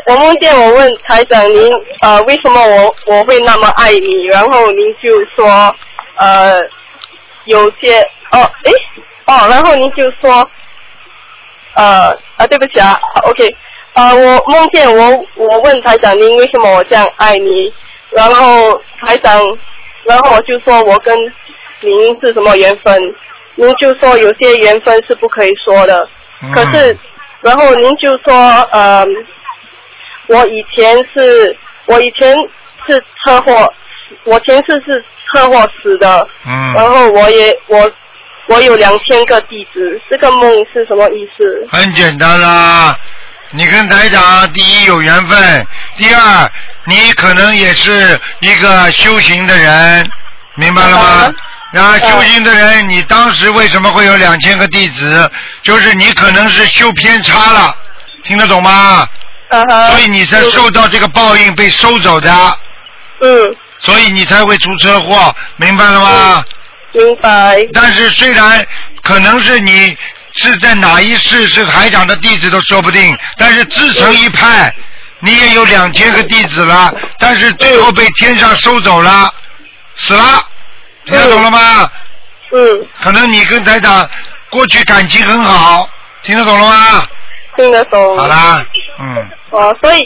[0.06, 1.68] 我梦见我问台长您
[2.02, 5.74] 呃为什么我我会那么爱你，然后您就说
[6.16, 6.60] 呃
[7.46, 8.72] 有些哦诶
[9.26, 10.48] 哦，然后您就说
[11.74, 13.48] 呃啊对不起啊，OK
[13.94, 17.72] 呃我梦见我我问台长您为什么我这样爱你，
[18.10, 19.40] 然后台长
[20.04, 21.16] 然后我就说我跟
[21.80, 23.00] 您是什么缘分，
[23.54, 26.08] 您就说有些缘分是不可以说的。
[26.42, 26.96] 嗯可是，
[27.42, 28.34] 然后您就说，
[28.70, 29.04] 呃，
[30.28, 31.56] 我以前是，
[31.86, 32.34] 我以前
[32.86, 33.70] 是车祸，
[34.24, 36.26] 我前世是车祸死的，
[36.74, 37.90] 然嗯，后我也我
[38.50, 41.66] 我有两千个弟子，这个梦是什么意思？
[41.70, 42.96] 很简单啦。
[43.52, 46.50] 你跟台长，第一有缘分，第二
[46.86, 50.10] 你可能也是一个修行的人，
[50.56, 51.34] 明白了吗嗯？
[51.72, 55.30] 然后修行的人，你当时为什么会有两千个弟子？
[55.62, 57.72] 就是你可能是修偏差了，
[58.24, 59.06] 听得懂吗？
[59.50, 59.90] 嗯哼。
[59.92, 62.32] 所以你才受到这个报应被收走的，
[63.20, 66.44] 嗯，所以你才会出车祸，明白了吗？
[66.92, 67.56] 明白。
[67.72, 68.66] 但是虽然
[69.02, 69.96] 可能是你
[70.32, 74.74] 是在哪一世是台长的弟子都说不定，但是自成一派，
[75.20, 79.32] 你也有两千个弟子了，但是最后被天上收走了，
[79.96, 80.22] 死了，
[81.04, 81.90] 听得懂了吗？
[82.52, 84.08] 嗯，可能你跟台长
[84.50, 85.88] 过去感情很好，
[86.22, 87.06] 听得懂了吗？
[87.56, 88.18] 听得懂。
[88.18, 88.26] 好。
[88.26, 88.64] 啦，
[88.98, 89.98] 嗯，哦，所以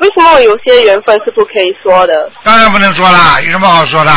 [0.00, 2.30] 为什么有些缘分是不可以说的？
[2.44, 4.12] 当然不能说啦，有什么好说的？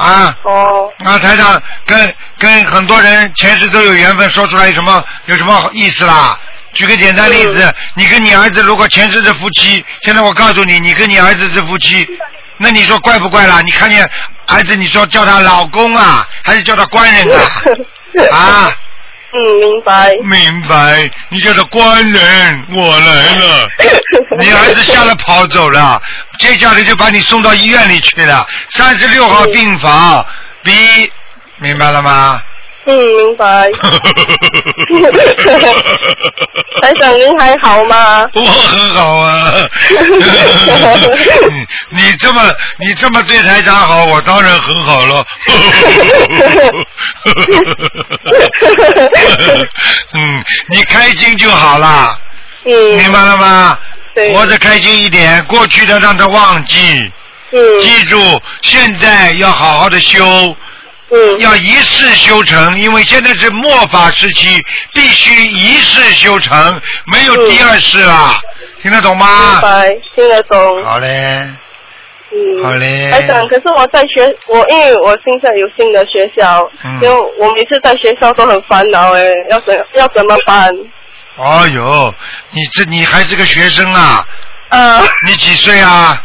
[0.00, 6.38] 啊，哦，啊，台长跟跟很多人前世都有缘分，说出来有什么有什么意思啦？
[6.72, 12.08] 举个简单例子，你跟你儿子如果前世是夫妻，现在我告诉你，你跟你儿子是夫妻，
[12.58, 13.60] 那你说怪不怪啦？
[13.60, 14.08] 你看见
[14.46, 17.42] 儿子，你说叫他老公啊，还是叫他官人啊？
[18.32, 18.72] 啊，
[19.32, 20.12] 嗯，明白。
[20.22, 23.68] 明白，你叫他官人，我来了。
[24.38, 26.00] 你儿子吓得跑走了，
[26.40, 30.24] 接下来就把你送到医院里去了，三十六号病房
[30.64, 30.72] ，B，
[31.58, 32.40] 明白了吗？
[32.86, 33.70] 嗯，明白。
[36.80, 38.26] 台长您还好吗？
[38.32, 39.52] 我很好啊，
[41.90, 42.42] 你 你这么
[42.78, 45.22] 你这么对台长好，我当然很好了。
[50.14, 52.18] 嗯，你开心就好了，
[52.64, 53.78] 嗯，明白了吗？
[54.20, 54.34] 对。
[54.34, 57.10] 活着开心一点，过去的让他忘记，
[57.52, 57.80] 嗯。
[57.80, 58.18] 记住
[58.62, 60.24] 现在要好好的修，
[61.10, 61.38] 嗯。
[61.38, 68.38] 要一世修成，因为现在是末法时期，必须一世修成，没有第二世啊，
[68.82, 69.26] 听得懂吗？
[69.26, 69.60] 明吗？
[69.62, 70.84] 白，听得懂。
[70.84, 71.48] 好嘞，
[72.32, 73.10] 嗯，好嘞。
[73.10, 76.98] 台长，可是我在学，我因为我现在有新的学校，嗯。
[77.02, 80.70] 因为我每次在学校都很烦恼哎，要怎要怎么办？
[81.40, 82.14] 哦哟，
[82.50, 84.26] 你这你还是个学生啊？
[84.68, 86.22] 啊，你几岁啊？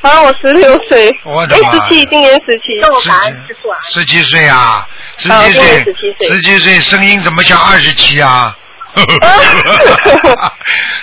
[0.00, 2.80] 啊，我十六岁，哎，我的妈十七，今年十七。
[2.80, 4.88] 十十七岁啊？
[5.18, 8.56] 十七岁年17，岁十七岁，声音怎么像二十七啊？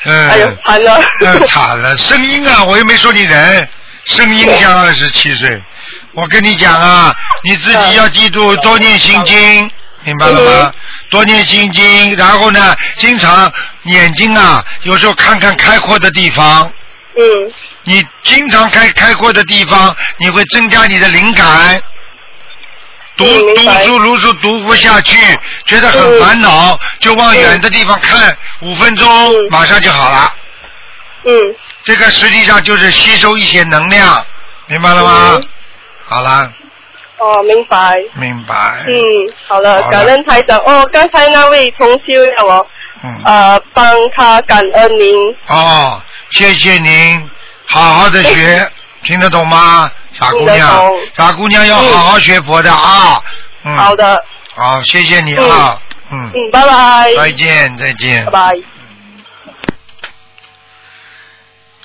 [0.05, 0.99] 嗯， 哎呦，惨了。
[1.25, 3.69] 呃，惨了，声音啊，我又没说你人，
[4.05, 5.61] 声音像二十七岁。
[6.13, 9.69] 我跟你讲啊，你自己要记住多念心经，
[10.03, 10.73] 明白了吗？
[11.11, 13.51] 多念心经，然后呢，经常
[13.83, 16.63] 眼睛啊，有时候看看开阔的地方。
[17.17, 21.81] 嗯你经常开开阔的地方，你会增加你的灵感。
[23.17, 25.17] 读读书读书读不下去，
[25.65, 30.33] 觉得很烦恼，就往远的地方看，五分钟嗯马上就好了。
[31.25, 31.33] 嗯，
[31.83, 34.25] 这个实际上就是吸收一些能量，
[34.67, 35.31] 明白了吗？
[35.33, 35.43] 嗯
[36.05, 36.51] 好了，
[37.21, 37.95] 哦，明白。
[38.15, 38.55] 明白。
[38.87, 38.93] 嗯，
[39.47, 40.57] 好了，好了感恩台长。
[40.59, 42.67] 哦，刚才那位同修要我
[43.03, 43.21] 嗯。
[43.25, 45.13] 呃帮他感恩您。
[45.47, 47.29] 哦，谢谢您，
[47.65, 48.67] 好好的学，
[49.03, 49.91] 听得懂吗？
[50.13, 53.21] 傻姑娘懂，傻姑娘要好好学佛的啊。
[53.65, 53.77] 嗯。
[53.77, 53.95] 好。
[53.95, 54.17] 的，
[54.55, 55.79] 好，谢谢你啊。
[56.11, 57.13] 嗯，嗯，拜拜。
[57.15, 58.31] 再见再见拜。
[58.31, 58.53] 拜。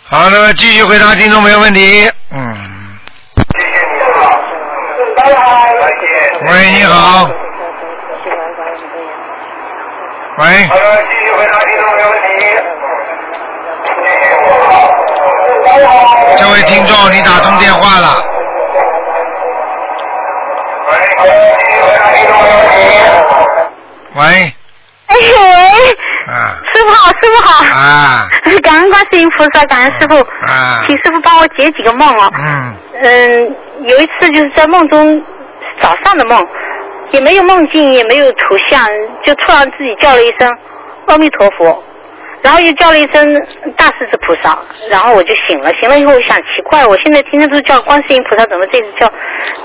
[0.08, 2.10] 好，那么继续回答听众朋友问题。
[2.30, 2.75] 嗯。
[6.48, 7.28] 喂，你好。
[10.38, 10.44] 喂。
[10.68, 12.26] 好的，继续回答听众朋友问题。
[16.36, 18.22] 这位听众，你打通电话了。
[24.14, 24.22] 喂。
[25.08, 25.16] 哎
[26.26, 28.28] 啊师傅好，师傅好，啊
[28.62, 32.30] 感恩观世音菩萨，感恩师傅，啊请师傅帮我解几个梦哦。
[32.38, 35.22] 嗯嗯，有一次就是在梦中
[35.82, 36.44] 早上的梦，
[37.10, 38.84] 也没有梦境，也没有图像，
[39.24, 40.48] 就突然自己叫了一声
[41.06, 41.82] 阿弥陀佛，
[42.42, 43.24] 然后又叫了一声
[43.76, 44.58] 大势至菩萨，
[44.88, 45.70] 然后我就醒了。
[45.80, 49.10] 醒了以后，我想奇怪，我现在天天都叫观世音菩萨，怎么这次叫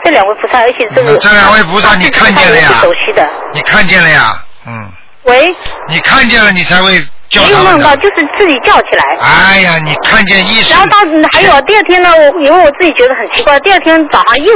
[0.03, 0.59] 这两位菩萨？
[0.61, 3.27] 而且这个这两位菩萨你看见了呀熟悉的。
[3.53, 4.43] 你看见了呀？
[4.67, 4.89] 嗯，
[5.23, 5.55] 喂，
[5.87, 7.05] 你看见了，你才会叫
[7.39, 7.97] 没有梦到，他们的。
[7.97, 9.03] 就是自己叫起来。
[9.21, 10.97] 哎呀，你看见意思然后到
[11.31, 14.53] 还有第二天呢，我因为我自己觉得很奇怪，第二天早上又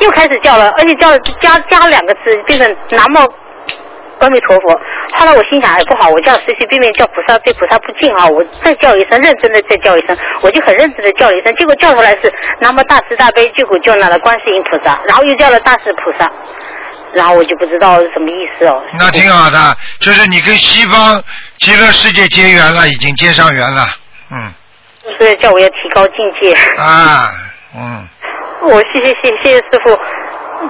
[0.00, 3.32] 又开始叫了，而且叫了加加了两个字，变成南无
[4.20, 4.78] 阿弥陀佛。
[5.14, 16.30] 后来我心想，哎不好，我叫随随便便叫菩萨对菩萨不敬啊，我再叫一声，认真的再叫一声，我就很认真的叫了一声，结果叫出来是南无大慈大悲救苦救难的观世音菩萨，然后又叫了大势菩萨，
[17.14, 18.82] 然后我就不知道是什么意思哦。
[18.98, 19.58] 那挺好的，
[20.00, 21.22] 就是你跟西方
[21.60, 23.86] 极乐世界结缘了，已经结上缘了。
[24.32, 24.54] 嗯
[25.18, 26.52] 所以叫我要提高境界。
[26.80, 27.30] 啊，
[27.76, 28.08] 嗯，
[28.62, 29.98] 我谢谢谢谢谢师傅，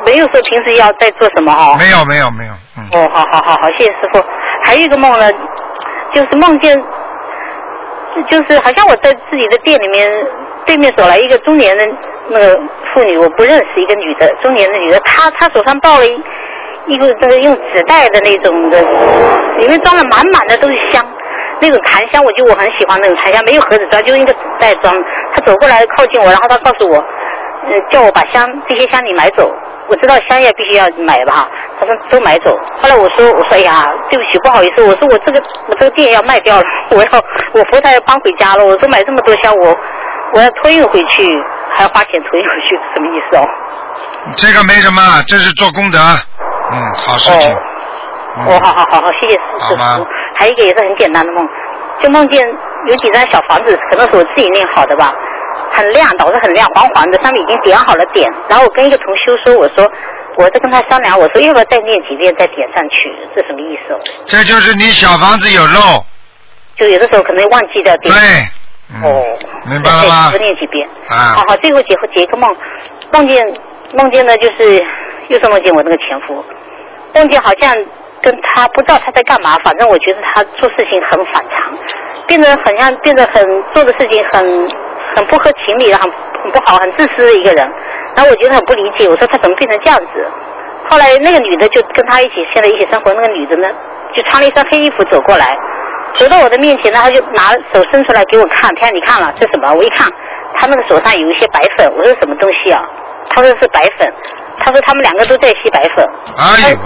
[0.07, 1.77] 没有说平时要在做什么哦。
[1.79, 4.25] 没有没有没有，嗯哦，好好好好，谢谢师傅。
[4.65, 5.31] 还有一个梦呢，
[6.15, 6.75] 就是梦见，
[8.31, 10.11] 就是好像我在自己的店里面，
[10.65, 11.85] 对面走来一个中年的
[12.31, 12.57] 那个
[12.95, 16.23] 妇女，我不认识一个女的，中年的女的，她她手上抱了一
[16.87, 18.81] 一个这个用纸袋的那种的，
[19.59, 21.05] 里面装了满满的都是香。
[21.63, 24.95] 那种檀香，我就我很喜欢那种檀香，没有盒子装，就用一个纸袋装。
[25.35, 26.97] 他走过来靠近我，然后他告诉我，
[27.69, 29.53] 呃，叫我把香这些香你买走。
[29.87, 31.47] 我知道香叶必须要买吧，
[31.79, 32.57] 他说都买走。
[32.81, 36.63] 后来我说我说哎呀，对不起，不好意思，我说我这个我这个店要卖掉了，
[36.97, 37.11] 我要
[37.53, 38.65] 我佛台要搬回家了。
[38.65, 39.77] 我说买这么多香，我
[40.33, 41.29] 我要托运回去，
[41.75, 43.45] 还要花钱托运回去，什么意思哦？
[44.37, 45.99] 这个没什么，这是做功德，
[46.73, 47.51] 嗯，好事情。
[47.53, 50.07] 嗯哦，好好好好，谢谢师傅。
[50.37, 51.47] 还有一个也是很简单的梦，
[52.01, 52.41] 就梦见
[52.87, 55.13] 有几张小房子，可能是我自己念好的吧，
[55.73, 58.31] 很亮，导致很亮，黄黄的，上面已经点好了点。
[58.49, 59.91] 然后我跟一个同修说，我说
[60.37, 63.99] 我在跟他商量，我说要不要再念几遍再点上去，这什么意思哦？
[64.27, 65.99] 这就是你小房子有漏，
[66.77, 68.15] 就有的时候可能忘记掉点。
[68.15, 68.21] 对，
[68.95, 69.25] 嗯，哦，
[69.69, 70.47] 明白了吗再多？
[70.47, 70.89] 念几遍。
[71.09, 72.49] 啊好好，最后结结一个梦，
[73.13, 73.45] 梦见
[73.99, 74.81] 梦见呢，就是
[75.27, 76.45] 又是梦见我那个前夫，
[77.15, 77.75] 梦见好像
[78.23, 81.73] 跟他不知道他在干嘛，反正我觉得他做事情很反常，
[82.27, 83.43] 变得很像变得很
[83.75, 84.45] 做的事情很
[85.17, 87.73] 很不合情理，很很不好，很自私的一个人。
[88.17, 90.27] 然后我觉得很不理解，我说他怎么变成这样子？
[90.89, 93.69] 后来那个女的就跟他一起现在一起生活，那个女的呢
[94.15, 95.57] 就穿了一身黑衣服走过来，
[96.15, 99.73] 走到我的面前呢，他就拿手伸出来给我看，他说你看了这什么？
[99.73, 100.11] 我一看，
[100.57, 102.83] 他那个手上有一些白粉，我说什么东西啊？
[103.31, 104.13] 他说是白粉，
[104.61, 106.07] 他说他们两个都在吸白粉。
[106.39, 106.79] 哎呦，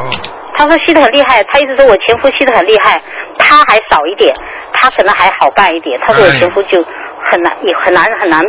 [0.57, 3.01] 他说吸的很厉害，他一直说我前夫吸的很厉害，
[3.39, 4.35] 他还少一点，
[4.73, 5.99] 他可能还好办一点。
[6.01, 6.83] 他说我前夫就
[7.31, 8.43] 很难，也很难很难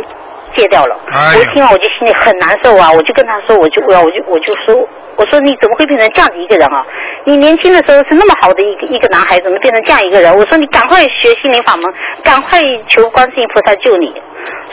[0.56, 0.96] 戒掉了。
[1.12, 4.74] 哎我一听啊，我就心里很难受啊，我就跟他说，我就我我就我就说，
[5.16, 6.84] 我说你怎么会变成这样子一个人啊？
[7.24, 10.34] 你年轻的时候是那么好的一个一个男孩，怎么变成这样一个人？
[10.36, 11.84] 我说你赶快学心灵法门，
[12.22, 14.14] 赶快求观世音菩萨救你。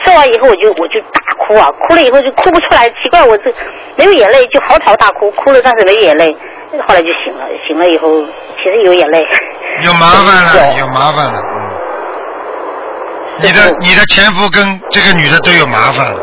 [0.04, 3.52] 说完以后，我就我就大哭啊，哭了以后就哭不出来，奇怪，我这
[3.96, 6.34] 没有眼泪，就嚎啕大哭，哭了但是没眼泪，
[6.86, 8.08] 后来就醒了，醒了以后
[8.62, 9.24] 其实有眼泪。
[9.84, 11.73] 有麻烦了， 有麻烦了，嗯。
[13.40, 16.20] 你的你的前夫跟这个女的都有麻烦了。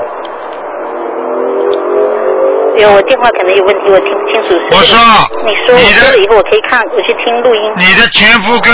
[2.78, 4.56] 因为我电话可能有问题，我听不清楚。
[4.72, 4.98] 我说
[5.46, 7.62] 你说我你的说了以后，我可以看，我去听录音。
[7.78, 8.74] 你的前夫跟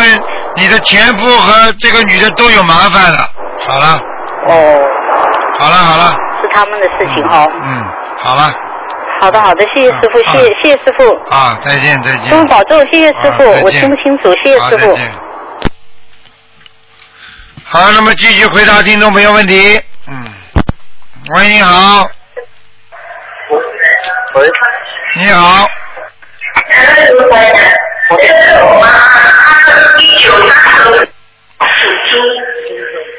[0.55, 3.27] 你的前夫和这个女的都有麻烦了。
[3.59, 3.99] 好了，
[4.47, 4.85] 哦，
[5.59, 6.15] 好了，好了。
[6.41, 7.51] 是他们的事情哦。
[7.65, 7.83] 嗯，
[8.19, 8.53] 好了。
[9.19, 12.25] 好的好的，谢谢师傅，啊谢谢谢谢师傅，啊，再见再见。
[12.29, 14.95] 师傅保重，谢谢师傅我听不清楚，谢谢师傅。
[17.77, 19.79] 好，那么继续回答听众朋友问题。
[20.07, 20.33] 嗯，
[21.35, 22.09] 喂，你好，
[24.33, 24.51] 喂，
[25.15, 25.67] 你好，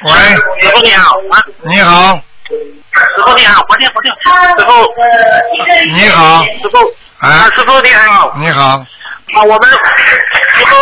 [0.03, 0.11] 喂，
[0.61, 1.14] 师傅你好，
[1.62, 4.11] 你好，师傅你好，抱歉抱歉，
[4.59, 4.73] 师傅，
[5.94, 6.79] 你好，师傅，
[7.25, 8.85] 啊啊，，师傅你好，你好，
[9.37, 10.75] 啊，我们师傅，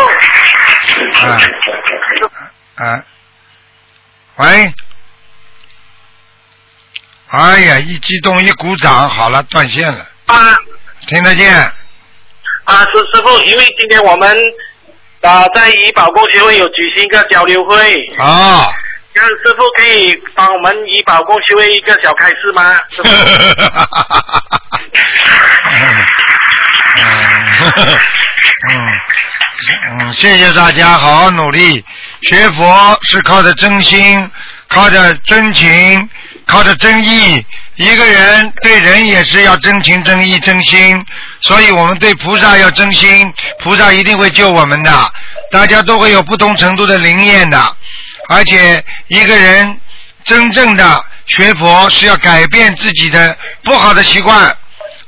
[1.27, 1.39] 啊
[2.77, 3.05] 啊，
[4.37, 4.73] 喂，
[7.29, 10.37] 哎呀，一激动一鼓掌，好了，断线了，啊
[11.07, 11.55] 听得见？
[12.65, 14.37] 啊，师师傅，因为今天我们
[15.23, 18.69] 啊在怡保公学会有举行一个交流会，啊，
[19.15, 22.75] 让师傅可以帮我们怡保公学会一个小开示吗？
[22.91, 23.09] 师傅，
[28.69, 29.01] 嗯
[30.01, 31.83] 嗯，谢谢大家，好好努力。
[32.23, 34.31] 学佛是靠着真心，
[34.69, 36.09] 靠着真情，
[36.47, 37.45] 靠着真意。
[37.77, 41.05] 一个人对人也是要真情、真意、真心，
[41.43, 45.13] 所以我们对菩萨要真心，菩萨一定会救我们的。
[45.53, 47.77] 大家都会有不同程度的灵验的，
[48.29, 49.79] 而且一个人
[50.25, 54.57] 真正的学佛是要改变自己的不好的习惯。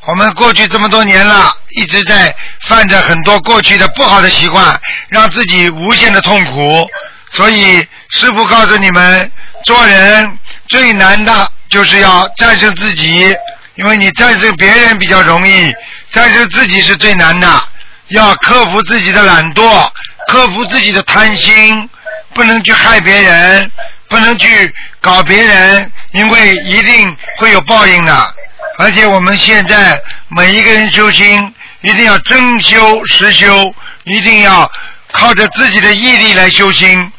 [0.08, 6.88] 我们过去这么多年了，一直在犯着很多过去的不好的习惯，让自己无限的痛苦。
[7.32, 9.30] 所以师父告诉你们，
[9.66, 13.36] 做人最难的就是要战胜自己，
[13.74, 15.70] 因为你战胜别人比较容易，
[16.10, 17.62] 战胜自己是最难的。
[18.08, 19.86] 要克服自己的懒惰，
[20.28, 21.86] 克服自己的贪心，
[22.32, 23.70] 不能去害别人，
[24.08, 28.34] 不能去搞别人，因为一定会有报应的。
[28.78, 34.70] 而且我们现在每一个人修心，一定要真修实修，一定要
[35.12, 37.10] 靠着自己的毅力来修心。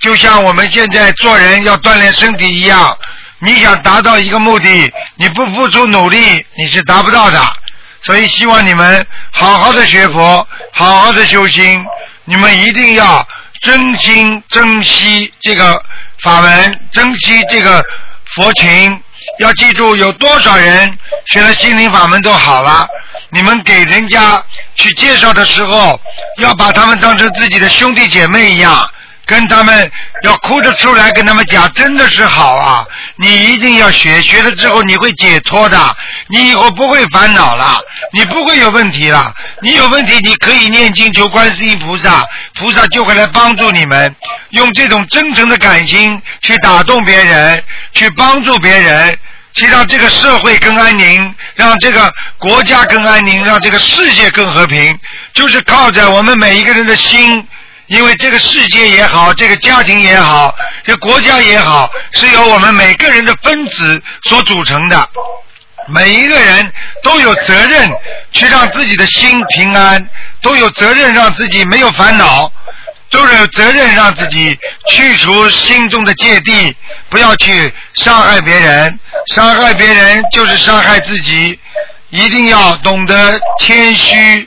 [0.00, 2.98] 就像我们现在做人要锻炼身体一样，
[3.38, 7.40] 你想达到一个目的，你不付出努力，你是达不到的。
[8.02, 11.84] 所以希望你们好好的学佛，好好的修心，
[12.24, 13.24] 你们一定要
[13.60, 15.80] 真心珍惜这个
[16.22, 17.84] 法门，珍惜这个
[18.34, 19.00] 佛情。
[19.40, 22.86] 要记住，有多少人学了心灵法门都好了。
[23.30, 24.42] 你们给人家
[24.74, 26.00] 去介绍的时候，
[26.42, 28.90] 要把他们当成自己的兄弟姐妹一样，
[29.28, 29.90] 跟他们
[30.24, 32.84] 要哭着出来跟他们讲，真的是好啊！
[33.16, 35.96] 你一定要学，学了之后你会解脱的，
[36.30, 37.78] 你以后不会烦恼了，
[38.14, 39.30] 你不会有问题了。
[39.60, 44.16] 你有问题，你可以念经求观世音菩萨，菩萨就会来帮助你们。
[44.50, 47.62] 用这种真诚的感情去打动别人，
[47.92, 49.18] 去帮助别人。
[49.54, 54.96] 去让这个社会更安宁，让这个国家更安宁，让这个世界更和平，
[55.34, 57.44] 就是靠着我们每一个人的心。
[57.88, 65.08] 因为这个世界也好，这个家庭也好，这国家也好，是由我们每个人的分子所组成的。
[65.88, 66.70] 每一个人
[67.02, 67.90] 都有责任
[68.30, 70.08] 去让自己的心平安，
[70.42, 72.52] 都有责任让自己没有烦恼。
[73.10, 74.54] 都有责任让自己
[74.90, 76.76] 去除心中的芥蒂，
[77.08, 79.00] 不要去伤害别人，
[79.34, 81.58] 伤害别人就是伤害自己。
[82.10, 84.46] 一定要懂得谦虚，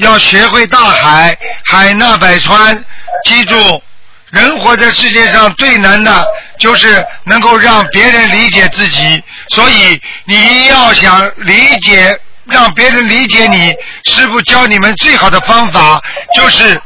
[0.00, 2.84] 要学会大海，海纳百川。
[3.24, 3.82] 记住，
[4.30, 6.26] 人活在世界上最难的
[6.58, 9.22] 就是能够让别人理解自己。
[9.48, 16.02] 所以你要想理解，让别人理解你，师傅教你们最好的方法
[16.34, 16.80] 就是。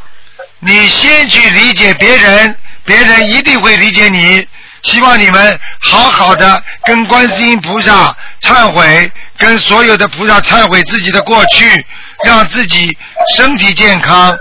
[0.67, 4.49] 你先去理解别人，别人一定会理解你。
[4.83, 11.87] 希望你们好好的跟观世音菩萨忏悔，跟所有的菩萨忏悔自己的过去，
[12.25, 12.89] 让自己
[13.37, 14.37] 身体健康、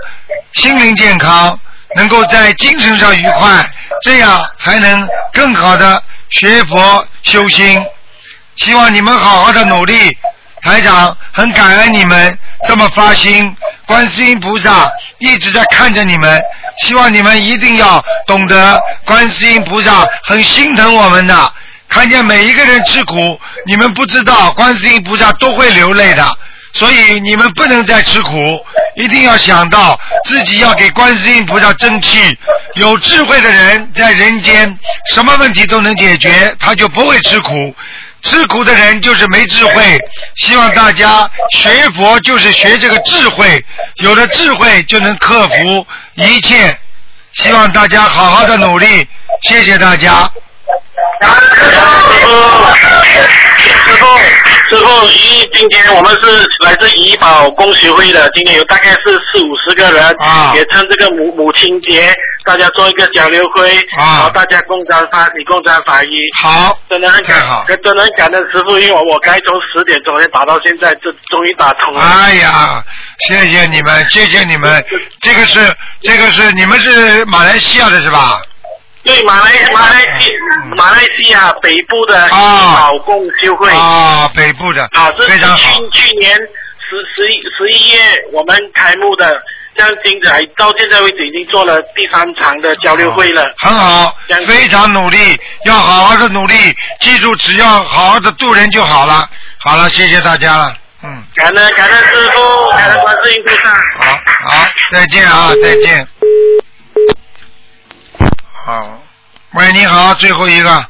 [0.52, 1.58] 心灵健康，
[1.96, 3.70] 能够在精神上愉快，
[4.02, 7.84] 这样才能更好的学佛修心。
[8.56, 10.16] 希望你们好好的努力。
[10.62, 13.54] 台长很感恩你们这么发心，
[13.86, 16.40] 观世音菩萨一直在看着你们，
[16.78, 21.52] 希望你们一定要懂得，观世音菩萨很心疼我们的，
[21.86, 26.26] 看见每一个人吃苦，你们不知道，观世音菩萨都会流泪的，
[26.74, 28.36] 所以你们不能再吃苦，
[28.96, 32.36] 一定要想到自己要给观世音菩萨争气。
[32.74, 34.76] 有智慧的人在人间，
[35.14, 37.74] 什么问题都能解决，他就不会吃苦。
[38.22, 39.98] 吃苦的人就是没智慧，
[40.36, 43.64] 希望大家学佛就是学这个智慧，
[43.96, 46.76] 有了智慧就能克服一切。
[47.34, 49.06] 希望大家好好的努力，
[49.42, 50.28] 谢谢大家。
[51.20, 51.26] 师
[53.98, 54.06] 傅，
[54.68, 56.26] 师傅，一今天我们是
[56.64, 60.16] 来自怡保工学会的，今天有大概是四五十个人，
[60.54, 62.12] 也趁这个母母亲节，
[62.44, 66.08] 大家做一个交流会，啊然后大家共沾法喜，共沾法益。
[66.42, 72.00] 好，真的很感好，真的很感恩师傅，因为我我该从十点钟打到现在，这终于打通了。
[72.00, 72.82] 哎呀，
[73.28, 74.84] 谢谢你们，谢谢你们。
[75.20, 75.60] 这个是
[76.00, 78.42] 这个是你们是马来西亚的是吧？
[79.04, 80.32] 对，马来马来西
[80.64, 85.58] 嗯马来西亚北部的啊老共修会啊，北部的啊，这是非常好。
[85.92, 87.98] 去去年十一十一月
[88.32, 89.30] 我们开幕的，
[89.76, 93.44] 像金子还到现在为止已经做了第三场的交流会了。
[93.58, 95.18] 很好，非常努力，
[95.66, 96.54] 要好好的努力，
[97.00, 99.28] 记住，只要好好的度人就好了。
[99.58, 103.70] 好了，谢谢大家了，嗯，感恩感恩师傅，感恩观世音菩萨。
[103.98, 104.18] 好，
[104.50, 106.06] 好，再见啊，再见。
[108.64, 108.98] 好，
[109.52, 110.86] 喂，你好，最后一个，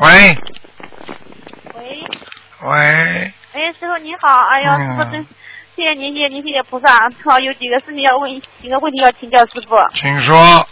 [0.00, 0.36] 喂，
[1.72, 2.06] 喂，
[2.60, 5.26] 喂，哎，师傅你好，哎呀，嗯师傅真
[5.74, 7.08] 谢谢您，谢谢您，谢谢菩萨。
[7.24, 8.30] 好，有几个事情要问，
[8.60, 9.76] 几个问题要请教师傅。
[9.94, 10.68] 请说。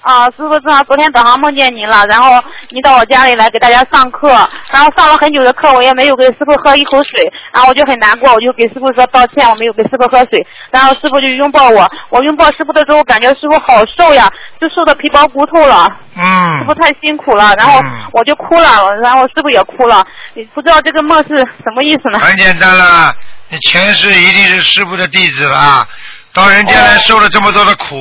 [0.00, 4.28] 啊，师傅正好昨天早上梦见您了，然后您到我家里来给大家上课，
[4.72, 7.10] 然后上了很久的课，我也没有给师傅喝一口水，
[7.52, 14.30] 然后我就很难过，我就给师傅说道歉，我没有给师傅喝水，然后师傅就拥抱我，我拥抱师傅的时候，感觉师傅好瘦呀，
[14.60, 15.88] 就瘦的皮包骨头了。
[16.16, 17.82] 嗯师傅太辛苦了，然后
[18.12, 20.02] 我就哭了，然后师傅也哭了，
[20.34, 22.18] 你不知道这个梦是什么意思呢？
[22.20, 23.14] 很简单了，
[23.48, 25.86] 你前世一定是师傅的弟子啦，
[26.32, 27.96] 到人间来受了这么多的苦，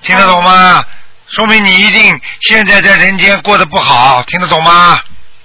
[0.00, 0.82] 听得懂吗？
[1.32, 5.00] 说明你一定现在在人间过得不好，听得懂吗？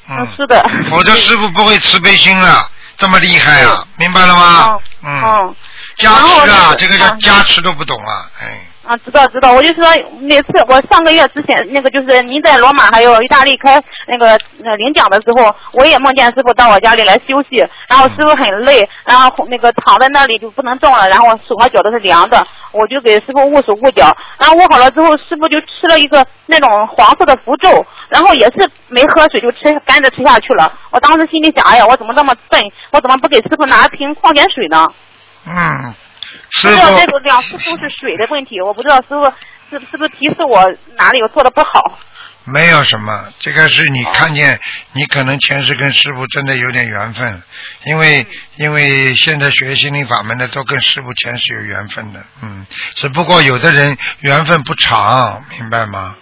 [0.10, 0.64] 嗯，是的。
[0.90, 4.78] 否则师傅不会慈悲心了，这么厉害啊，明白了吗？
[5.04, 5.56] 嗯，嗯，
[5.98, 9.84] 加持啊，这个叫加持都不懂啊，哎，啊，知道知道，我就说
[10.20, 32.62] 每次我上个月之前那个就是您在罗马还有意大利开那个呃领奖的时候，我也梦见师傅到我家里来休息，然后师傅很累，然后那个躺在那里就不能动了，然后手和脚都是凉的，我就给师傅捂手捂脚，然后捂好了之后，师傅就吃了一个那种黄色的符咒，然后也是没喝水就吃干着吃下去了，我当时心里想，哎呀，我怎么这么笨，
[32.92, 34.88] 我怎么不给师傅拿瓶矿泉水呢？
[35.48, 35.94] 嗯，
[36.62, 39.26] 不知道这个两次都是水的问题，我不知道师傅
[39.70, 42.00] 是是不是提示我哪里有做的不好？
[42.48, 44.60] 没有什么，这个是你看见，
[44.94, 47.42] 你可能前世跟师傅真的有点缘分，
[47.86, 48.28] 因为
[48.58, 56.16] 因为现在学心灵法门的都跟师傅前世有缘分的，嗯，只不过有的人缘分不长，明白吗？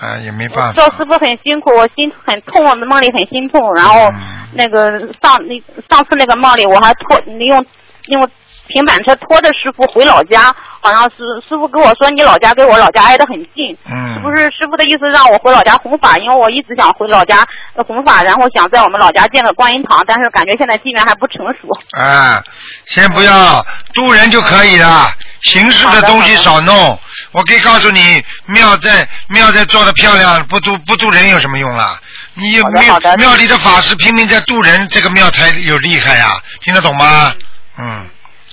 [0.00, 0.72] 啊，也没办法。
[0.72, 3.74] 知道师傅很辛苦，我心很痛，我的梦里很心痛。
[3.74, 4.12] 然后
[4.52, 7.66] 那个上那上次那个梦里，我还托你用
[8.08, 8.30] 用
[8.68, 16.16] 平板车拖着师傅回老家，好像是师傅跟我说你老家跟我老家挨得很近，嗯是不是师傅的意思让我回老家弘法？
[16.18, 21.68] 因为我一直想回老家呃弘法，然后想在我们老家建个观音堂，但是感觉现在机缘还不成熟。
[22.00, 22.42] 啊，
[22.86, 25.08] 先不要渡人就可以了，
[25.42, 26.98] 形式的东西少弄。
[27.32, 31.98] 我可以告诉你，庙在庙在做的漂亮，不渡不渡人有什么用啊？
[32.34, 36.30] 你有庙庙里的法师拼命在渡人，这个庙才有厉害呀、
[36.62, 37.34] 听得懂吗？
[37.76, 38.06] 嗯，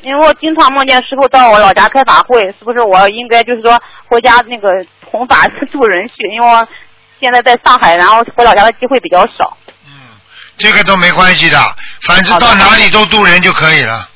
[0.04, 4.68] 因为我经常梦见师傅到我老家开法会，是不是我应该就是说回家那个
[5.06, 6.14] 弘法助人去？
[6.34, 6.68] 因为我
[7.20, 9.58] 现在在上海，然后回老家的机会比较少。
[9.86, 9.91] 嗯
[10.58, 11.58] 这个都没关系的，
[12.02, 14.08] 反正到哪里都渡人就可以了。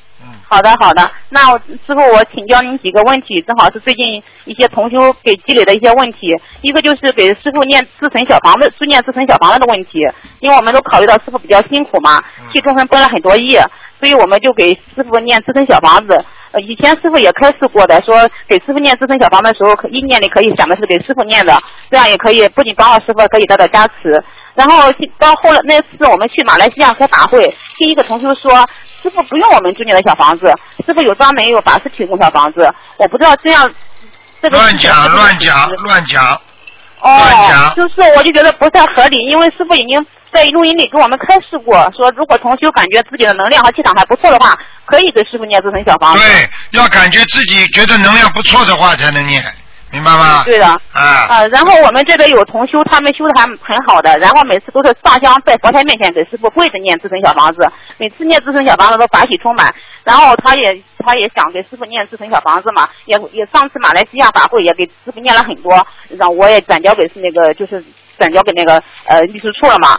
[0.48, 1.10] 好的，好的。
[1.28, 6.28] 那师傅，我请教您几个问题，正好是最近一些同修给积累的一些问题。
[6.62, 9.98] 一个就是给师傅念自存小房子，助念自存小房子的问题，
[10.38, 12.22] 因为我们都考虑到师傅比较辛苦嘛，
[12.52, 13.60] 替众生奔了很多业，
[13.98, 16.24] 所以我们就给师傅念自存小房子。
[16.52, 24.22] 呃，以前师傅也开示过的，说给师傅念自存小房子的时候，意念里可以想的是给师傅念的，这样也可以不仅帮到师傅，可以得到加持。
[24.54, 28.66] 然后到后来那次我们去马来西亚开法会，第一个同修说，
[29.06, 30.52] 师傅不用我们住念的小房子，
[30.84, 33.72] 师傅有专门有法师提供小房子，我不知道这样
[34.42, 36.40] 这个乱讲乱讲乱讲，
[37.00, 44.52] 哦，就是我就觉得不太合理，因为师傅已经在录音里给我们开示过，说如果同修感觉自己的能量和气场还不错的话，
[44.86, 46.20] 可以给师傅念这成小房子。
[46.20, 49.40] 对，要感觉自己觉得能量不错的话才能念，
[49.90, 50.42] 明白吗？
[50.44, 50.66] 对的。
[50.66, 51.02] 啊。
[51.28, 59.74] 啊，然后我们这边有同修，他们修的还很好的，然后每次都是上香在佛台面前给师傅跪着念自尊小房子，每次念自尊小房子都法喜充满。
[60.04, 67.84] 然后他也他也想给师傅念自尊小房子嘛，也也上次马来西亚法会也给师傅念了很多，让我也转交给那个就是
[68.18, 69.98] 转交给那个呃秘书处了嘛。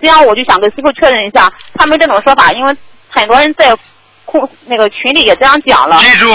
[0.00, 2.76] 这样我就想跟师傅确认一下，他们这种说法，因为
[3.08, 3.76] 很多人在
[4.24, 5.98] 空那个群里也这样讲了。
[5.98, 6.28] 记住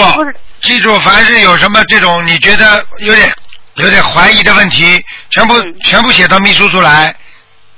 [0.64, 3.30] 记住，凡是有什么这种你觉得有点
[3.74, 5.54] 有点怀疑的问题，全部、
[5.84, 7.14] 全部写到秘书处来，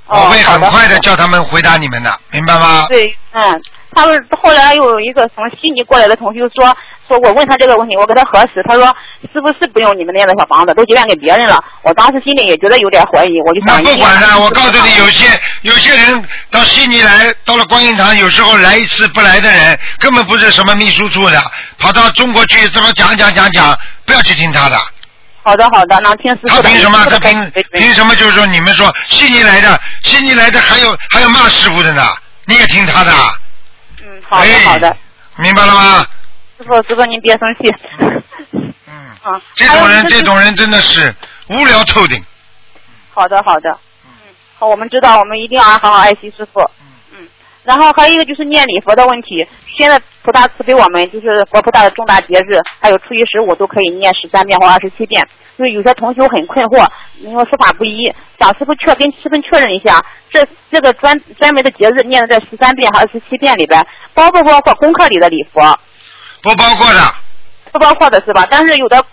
[0.05, 0.97] 我会很快的。
[0.99, 2.85] 叫他们回答你们的，明白吗？
[2.87, 3.61] 对，嗯，
[3.97, 6.77] 他们后来又有一个从悉尼过来的同学说，
[7.07, 8.95] 说我问他这个问题，我给他核实，他说
[9.33, 11.57] 是不是不用你们那样的小房子，都结缘给别人了。
[11.81, 13.81] 我当时心里也觉得有点怀疑，我就想。
[13.81, 15.25] 不管了，我告诉你，有些
[15.63, 21.41] 有些人到悉尼来，到了观音堂，有时候来一次不来的人，根本不是什么秘书处的，
[21.79, 23.75] 跑到中国去这么讲讲讲讲，
[24.05, 24.77] 不要去听他的。
[25.41, 26.49] 好的好的，那听师傅。
[26.49, 27.03] 他凭什么？
[27.09, 28.15] 他凭凭什么？
[28.15, 32.05] 就是说你们说悉尼来的，悉尼来的还有还有骂师傅的呢，
[32.45, 33.11] 你也听他的？
[34.27, 34.97] 好的哎好的，
[35.37, 36.05] 明白了吗？
[36.57, 37.73] 师傅师傅您别生气。
[38.87, 41.13] 嗯，啊，这种人，这种人真的是
[41.49, 42.23] 无聊透顶。
[43.13, 43.69] 好的，好的。
[44.05, 44.11] 嗯，
[44.57, 46.59] 好，我们知道，我们一定要好好爱惜师傅。
[46.81, 46.86] 嗯。
[47.67, 49.45] 然后还有一个就是念礼佛的问题，
[49.77, 55.21] 现在菩萨慈悲我们，就是佛菩萨的重大节日，还有初一十五都可以念十三遍或二十七遍。
[55.57, 56.87] 就是有些同学很困惑，
[57.19, 58.09] 因为说法不一，
[58.39, 60.01] 想师傅确跟师傅确认一下，
[60.31, 65.59] 这这个专专门的节日念的在十三遍和二十七遍里边，包不包括功课里的礼佛？
[66.41, 66.99] 不包括的。
[67.73, 68.47] 不包括的是吧？
[68.49, 69.03] 但是有的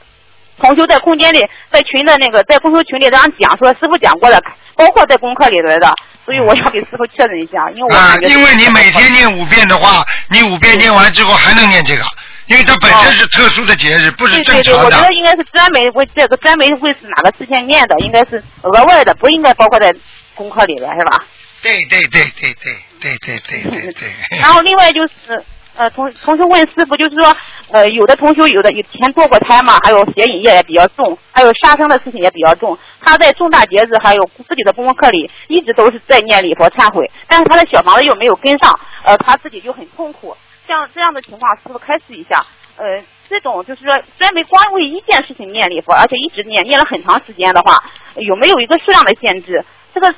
[0.59, 1.41] 同修在空间里，
[1.73, 4.41] 在群的那个在公修群里这样讲说，师傅讲过的，
[4.77, 5.91] 包括在功课里边的，
[6.25, 12.05] 所以我要给师傅确认一下，因为我啊因为你每天念五遍的话，你五遍念完之后还能念这个，
[12.47, 15.01] 因为它本身是特殊的节日，不是正对对对，常的我觉。
[15.01, 19.95] 得应该是专门为这个专门为哪个事情念的，应该是额外的，不应该包括在
[20.35, 21.25] 功课里边，是吧？
[21.63, 24.13] 对对对对对对对对对对。
[24.39, 25.43] 然后另外就是，
[25.77, 27.37] 呃，同同学问师傅，就是说，
[27.73, 32.79] 呃，有的同学有的以前堕过胎嘛，还有邪淫业也比较重，还有杀生的事情也比较重。
[33.01, 40.37] 他在重大节日还有自己的功课里，一直都是在念礼佛忏悔，但是他的小房子又没有跟上，呃，他自己就很痛苦。
[40.67, 42.45] 像这样的情况，师傅开示一下。
[42.77, 42.85] 呃，
[43.29, 47.77] 这种就是说专门光为一件事情念礼佛，而且一直念念了很长时间的话，
[48.17, 49.65] 有没有一个数量的限制？
[49.93, 50.15] 这个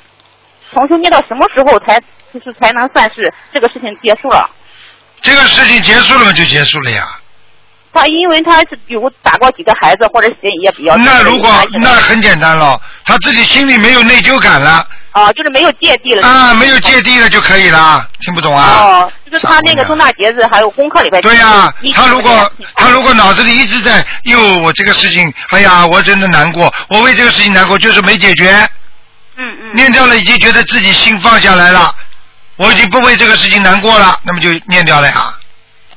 [0.71, 1.99] 同修念到什么时候才
[2.31, 4.49] 就是才能算是这个事情结束了？
[5.21, 7.07] 这个事情结束了就结束了呀。
[7.93, 11.51] 他因为他是有打过几个孩子，或者血也比较重那如果
[11.81, 18.81] 那很简单了，他自己心里没有内疚感了啊，就是没有芥蒂了啊，没有芥蒂了就可以了，听不懂啊？
[18.81, 21.19] 哦，就是他那个重大节日还有功课里边。
[21.23, 28.51] 对呀、他如果他如果脑子里一直在，哟，我这个事情，哎呀，我真的难过，我为这个事情难过，就是没解决。
[29.37, 29.75] 嗯嗯。
[29.75, 31.91] 念掉了，已经觉得自己心放下来了，
[32.57, 35.33] 我已经不为这个事情难过了，那么就念掉了呀。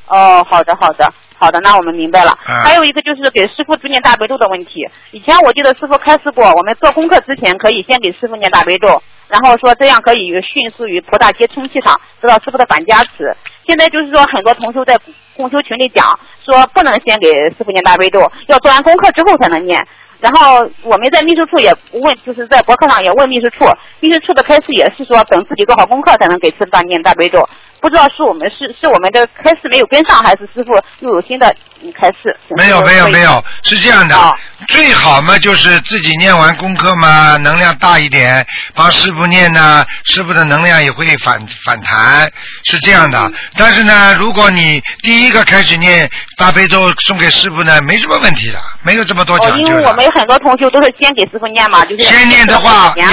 [0.06, 2.36] 哦，好的好的好的，那我们明白了。
[2.46, 4.86] 嗯还有一个就是给师傅助念大悲咒的问题。
[5.12, 13.34] 以前我记得师傅开示过，我们做功课之前可以先给师傅念大悲咒，然后说这样可以迅速与菩萨接通气场，得到师傅的反加持。
[13.66, 14.98] 现在就是说很多同修在
[15.36, 19.86] 共修群里讲说不能先给师傅念大悲咒，要做完功课之后才能念。
[20.20, 23.64] 然后我们在秘书处也问，就是在博客上也问秘书处，
[24.00, 27.48] 秘书处的开示也是说等自己做好功课才能给师傅念大悲咒。
[27.80, 31.54] 不知道是我们是是我们的开示没有跟上，还是师傅又有新的
[31.98, 32.36] 开始？
[32.56, 34.34] 没有没有没有，是这样的，哦
[34.68, 42.30] 最好嘛就是自己念完功课嘛，能量大一点，帮师傅念呢，师傅的能量也会反反弹，
[42.64, 43.32] 是这样嗯的。
[43.56, 49.58] 但是呢，如果你第一个开始念大悲咒送给师傅呢，没什么问题的，没有这么多哦，讲究哦。
[49.66, 53.04] 因为我们很多同学都是先给师傅念嘛，就是先念的话也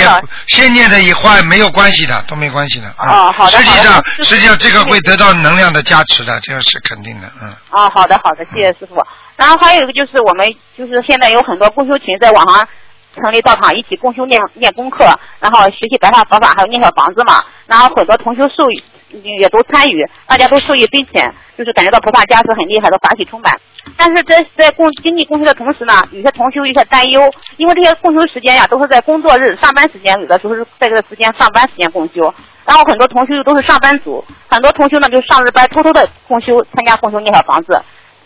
[0.47, 3.09] 先念的以后没有关系的，都没关系的啊。
[3.09, 7.55] 哦好的实际上实际上这个会得到能量的加持的，这个是肯定的，嗯。
[7.69, 8.95] 啊，好的好的，谢谢谢谢师傅。
[9.35, 12.67] 然后还有一个就是我们就是现在有很多共修群在网上
[13.15, 15.05] 成立道场，一起共修念念功课，
[15.39, 17.43] 然后学习白话佛法，还有念小房子嘛。
[17.67, 18.83] 然后很多同修受益
[19.39, 23.53] 也都参与，大家都受益匪浅，就是感觉到菩萨加持很厉害的法喜充满。
[23.95, 27.21] 但是在在共经济共修的同时呢，有些同修有些担忧，
[27.57, 32.33] 因为这些共修时间呀都是在工作日、上班时间，有的时候是在这个时间上班时间共修。
[32.65, 37.81] 然后很多同修都是上班族，很多同修呢就上日班偷偷的共修，参加共修念小房子。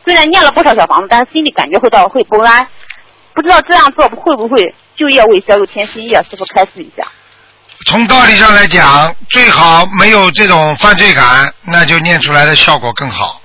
[0.06, 2.68] 虽然念了不少小房子，但是心里感觉会到会不安，
[3.34, 6.18] 不知道这样做会不会就业未消又添新业？
[6.30, 7.08] 师傅开示一下。
[7.86, 13.41] 从道理上来讲，最好没有这种犯罪感，那就念出来的效果更好。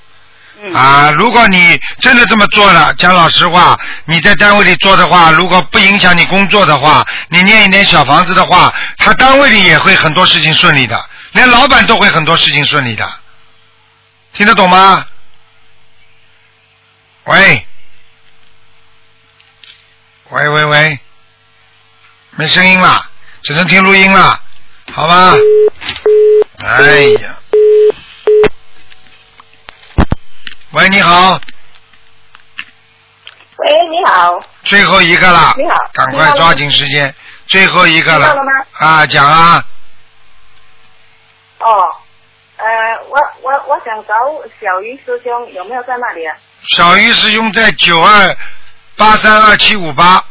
[0.63, 11.03] 嗯啊，如果你真的这么做了，讲老实话，你在单位里做的话，如果不影响你工作的话，你念一点小房子的话，他单位里也会很多事情顺利的，
[11.33, 13.07] 连老板都会很多事情顺利的，
[14.33, 15.05] 听得懂吗？
[17.27, 17.67] 喂，
[20.31, 21.01] 喂喂喂，
[22.37, 23.05] 没声音了，
[23.43, 24.41] 只能听录音了，
[24.95, 25.35] 好吧？
[26.65, 27.37] 哎呀，
[30.71, 31.41] 喂，你好，
[33.57, 34.41] 喂，你好。
[34.63, 37.13] 最后一个了，你好赶快抓紧时间，
[37.49, 38.29] 最后一个了。
[38.29, 38.53] 到了吗？
[38.75, 39.65] 啊，讲啊，
[41.59, 41.89] 哦，
[42.57, 42.67] 呃，
[43.09, 44.15] 我我我想找
[44.61, 46.37] 小鱼师兄，有没有在那里啊？
[46.75, 48.37] 小鱼是用在九二
[48.97, 50.25] 八三二七五八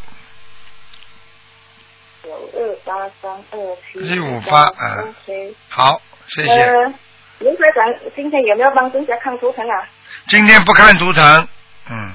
[2.23, 5.55] 九二八三二七一五八，嗯，OK。
[5.69, 6.51] 好，谢谢。
[6.51, 6.93] 呃，
[7.39, 9.87] 卢台长，今天有没有帮大家看图腾啊？
[10.27, 11.47] 今天不看图腾，
[11.89, 12.11] 嗯，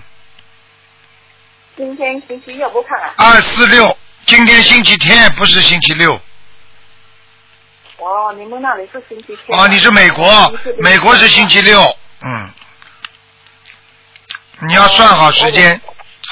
[1.76, 3.14] 今天星期六不看啊？
[3.16, 3.96] 二四六，
[4.26, 6.12] 今天星期天不是星期六，
[7.98, 9.58] 哦，你们那里是星期天。
[9.58, 11.80] 哦，你是美国，美国是星期六，
[12.22, 12.50] 嗯，
[14.66, 15.80] 你要算好时间，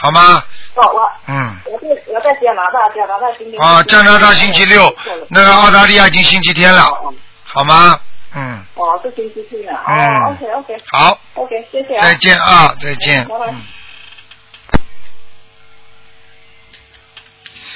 [0.01, 0.43] 好吗？
[0.75, 4.95] 我，我嗯，我在我在加拿大，加拿大星期啊，加拿大星期六，
[5.29, 6.83] 那个澳大利亚已经星期天了，
[7.45, 7.99] 好吗？
[8.35, 9.83] 嗯，哦，是星期天啊。
[9.89, 10.77] 嗯哦，OK OK。
[10.93, 11.19] 好。
[11.35, 12.03] OK，谢谢啊。
[12.05, 13.27] 再见啊，再见。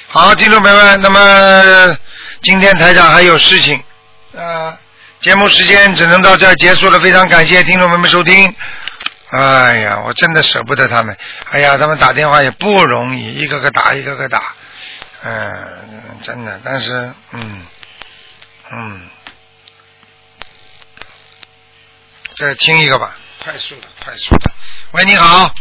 [0.07, 1.97] 好，听众朋友们，那么
[2.43, 3.83] 今天台长还有事情，
[4.33, 4.77] 呃，
[5.19, 8.55] 节目时间只能到这儿结束了，非常感谢听众朋友们收听。
[9.33, 11.17] 哎呀，我真的舍不得他们。
[11.49, 14.53] 哎呀，他们打电话也不容易，一个个打，一个个打。
[15.23, 17.65] 嗯、真的，但是，嗯，
[18.71, 19.09] 嗯，
[22.37, 24.51] 再听一个吧，快速的，快速的。
[24.91, 25.51] 喂，你好。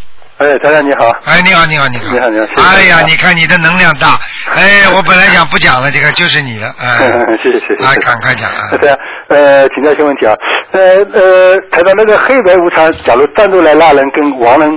[0.43, 1.09] 哎，台长你好。
[1.25, 2.05] 哎，你好，你好，你好。
[2.13, 4.19] 你好你好谢谢哎呀，你看你的能量大。
[4.53, 6.67] 哎，我本来想不讲了，这个就是你的。
[6.81, 6.99] 哎，
[7.41, 7.85] 谢谢谢谢。
[7.85, 8.71] 啊，赶快讲啊。
[8.81, 8.97] 对啊，
[9.29, 10.35] 呃，请教一些问题啊，
[10.73, 10.81] 呃
[11.15, 14.69] 呃，台长那个黑白无常，假如单独来拉人，跟亡人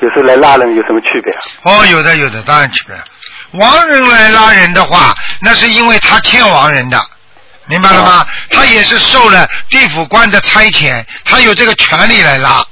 [0.00, 1.40] 有时候来拉人有什么区别啊？
[1.78, 2.96] 哦，有的有的，当然区别。
[3.60, 7.00] 亡人来拉人的话，那是因为他欠亡人的，
[7.66, 8.26] 明白了吗？
[8.50, 12.64] 他也是受了地府官的差遣，他有这个权利来拉。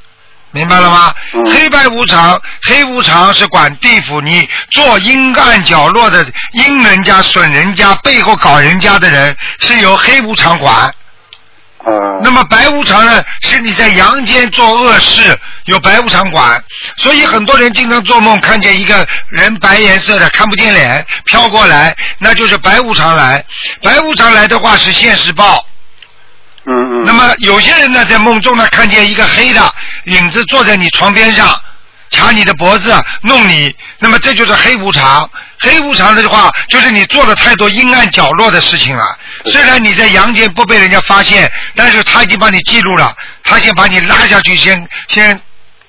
[0.53, 1.15] 明白了吗？
[1.53, 10.93] 黑白无常，黑无常是管地府，你做阴暗角落的阴人家、损人家、背后搞人家的人，是由黑无常管。
[11.87, 12.21] 嗯。
[12.23, 16.63] 那么白无常呢，是你在阳间做恶事，由白无常管。
[16.97, 23.45] 所以很多人经常做梦看见一个人白颜色的，看不见脸，飘过来，那就是白无常来。
[23.83, 25.65] 白无常来的话是现世报。
[26.67, 27.05] 嗯嗯。
[27.05, 31.61] 那么有些人呢，在梦中呢，看见一个黑的影子坐在你床边上，
[32.11, 32.93] 掐你的脖子，
[33.23, 35.29] 弄你，那么这就是黑无常。
[35.63, 39.19] 黑无常的话，就是你做了太多阴暗角落的事情了。
[39.45, 45.39] 虽然你在阳间不被人家发现，但是他已经把你记录了，他先把你拉下去，先先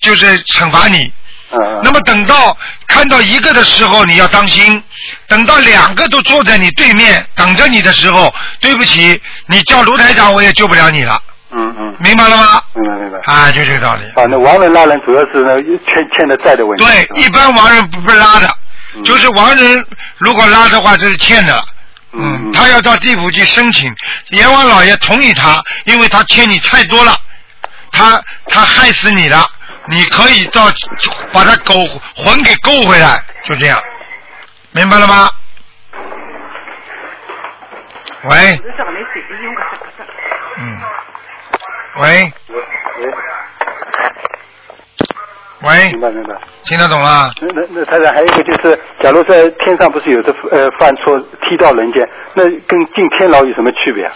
[0.01, 1.11] 就是惩罚你。
[1.54, 2.56] 嗯那么等到
[2.88, 4.82] 看到一个的时候，你要当心；
[5.28, 11.22] 等到两个都坐在你对面等着你的时候，对不起，你叫卢台长，我也救不了你了。
[11.52, 11.95] 嗯嗯。
[11.99, 12.62] 明白了吗？
[12.74, 13.20] 明白明白。
[13.26, 14.02] 啊，就这个道理。
[14.16, 15.56] 啊，那亡人拉人主要是呢
[15.88, 16.86] 欠欠的债的问题。
[16.86, 18.49] 对，一般亡人不不拉的，
[19.04, 19.86] 就是亡人
[20.18, 21.62] 如果拉的话，这是欠的。
[22.14, 23.89] 嗯，他要到地府去申请，
[24.32, 27.16] 阎王老爷同意他，因为他欠你太多了，
[27.91, 29.45] 他他害死你了，
[29.88, 30.65] 你可以到
[31.34, 31.73] 把他狗
[32.15, 33.82] 魂给勾回来，就这样，
[34.71, 35.29] 明白了吗？
[38.23, 38.61] 喂，
[40.57, 40.79] 嗯，
[41.97, 42.34] 喂，
[45.63, 46.36] 喂，明白明白。
[46.65, 47.32] 听得懂了？
[47.41, 51.19] 那那那太太还有一个就是，假如在天上不是有的呃犯错
[51.49, 54.13] 踢到人间，那跟进天牢有什么区别啊？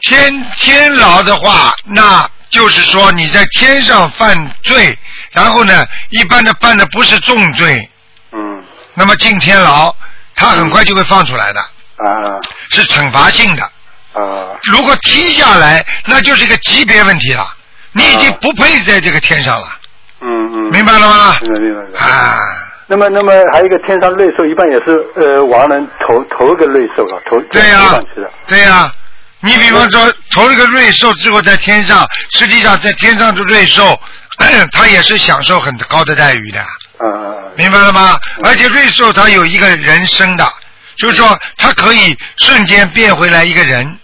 [0.00, 4.96] 天天牢的话，那就是说你在天上犯罪，
[5.32, 7.88] 然后呢，一般的犯的不是重罪，
[8.32, 8.62] 嗯，
[8.94, 9.94] 那么进天牢，
[10.34, 12.38] 他很快就会放出来的，啊
[12.70, 13.62] 是惩罚性的。
[14.12, 17.46] 啊如果踢下来，那就是一个级别问题了，
[17.92, 19.68] 你已经不配在这个天上了，
[20.20, 20.70] 嗯嗯。
[20.70, 21.36] 明白了吗？
[21.42, 21.98] 明白明白明白。
[22.00, 22.38] 啊。
[22.88, 28.00] 那么那么还有一个天上瑞兽，一般也是呃亡人头头一个瑞兽了，头对呀。
[28.46, 28.94] 对呀、
[29.46, 33.98] 你比方说投了个瑞兽之后在天上，实际上在天上的瑞兽，
[34.72, 36.60] 它也是享受很高的待遇的。
[36.98, 38.20] 嗯明白了吗？
[38.44, 40.46] 而且瑞兽它有一个人生的，
[40.96, 43.98] 就是说它可以瞬间变回来一个人。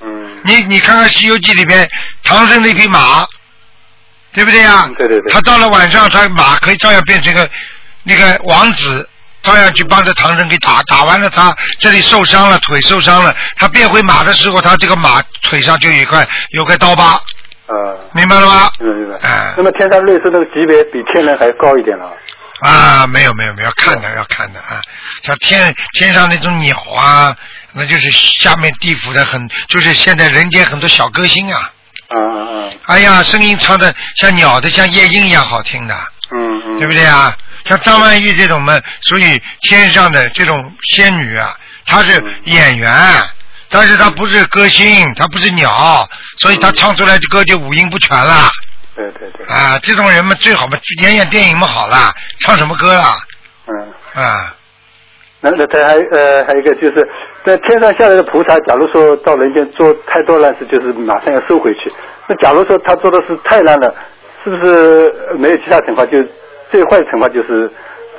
[0.00, 0.08] 嗯。
[0.44, 1.88] 你你看看《西游记》里边
[2.22, 3.26] 唐僧那匹马，
[4.32, 4.84] 对不对呀？
[4.86, 5.32] 嗯对对对。
[5.32, 7.48] 他到了晚上，他马可以照样变成个
[8.02, 9.08] 那个王子，
[9.48, 17.74] 照样去帮着唐僧给打，打完了他这里受伤了，腿受伤了，他变回马的时候，他这个马腿上就有一块有块刀疤，啊。
[18.12, 18.70] 明白了吗？
[18.78, 19.54] 明白明白。
[19.56, 22.12] 那么天上瑞兽那个级别比天人还高一点了。
[22.60, 24.80] 啊，没有没有没有，要看的要看的啊，
[25.24, 27.34] 像天天上那种鸟啊，
[27.72, 31.70] 那就是下面地府的很，就是现在人间很多小歌星啊，
[32.08, 32.68] 啊啊啊。
[32.86, 35.94] 哎呀，声音唱的像鸟的，像夜莺一样好听的，
[36.32, 36.78] 嗯嗯。
[36.78, 37.36] 对不对啊？
[37.68, 41.54] 像张曼玉这种嘛，属于天上的这种仙女啊，
[41.86, 42.90] 她是演员，
[43.68, 46.08] 但是她不是歌星，她不是鸟，
[46.38, 48.48] 所以她唱出来的歌就五音不全了。
[48.96, 49.46] 对对对。
[49.46, 53.16] 啊，这种人嘛最好嘛演演电影嘛好了，唱什么歌啦？
[53.66, 54.22] 嗯。
[54.22, 54.54] 啊。
[55.40, 57.08] 那那他还呃还有一个就是
[57.44, 61.92] 在天上下来的菩萨，假如说到人间做太多烂事，就是马上要收回去。
[62.26, 63.94] 那假如说他做的是太烂了，
[64.42, 66.04] 是不是没有其他惩罚？
[66.06, 66.18] 就
[66.70, 67.70] 最坏的惩罚就是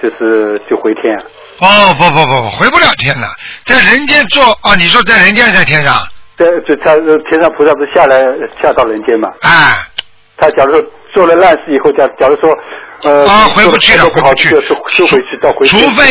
[0.01, 1.23] 就是就回天啊？
[1.61, 3.27] 哦不不不不，回不了天了，
[3.65, 5.93] 在人间做哦，你说在人间在天上？
[6.37, 8.21] 在就他呃天上菩萨不是下来
[8.61, 9.29] 下到人间嘛？
[9.41, 9.85] 啊。
[10.37, 12.57] 他假如说做了烂事以后，假假如说
[13.03, 15.77] 呃啊，回不去了，不好回不去就收收回去到回去。
[15.77, 16.03] 除非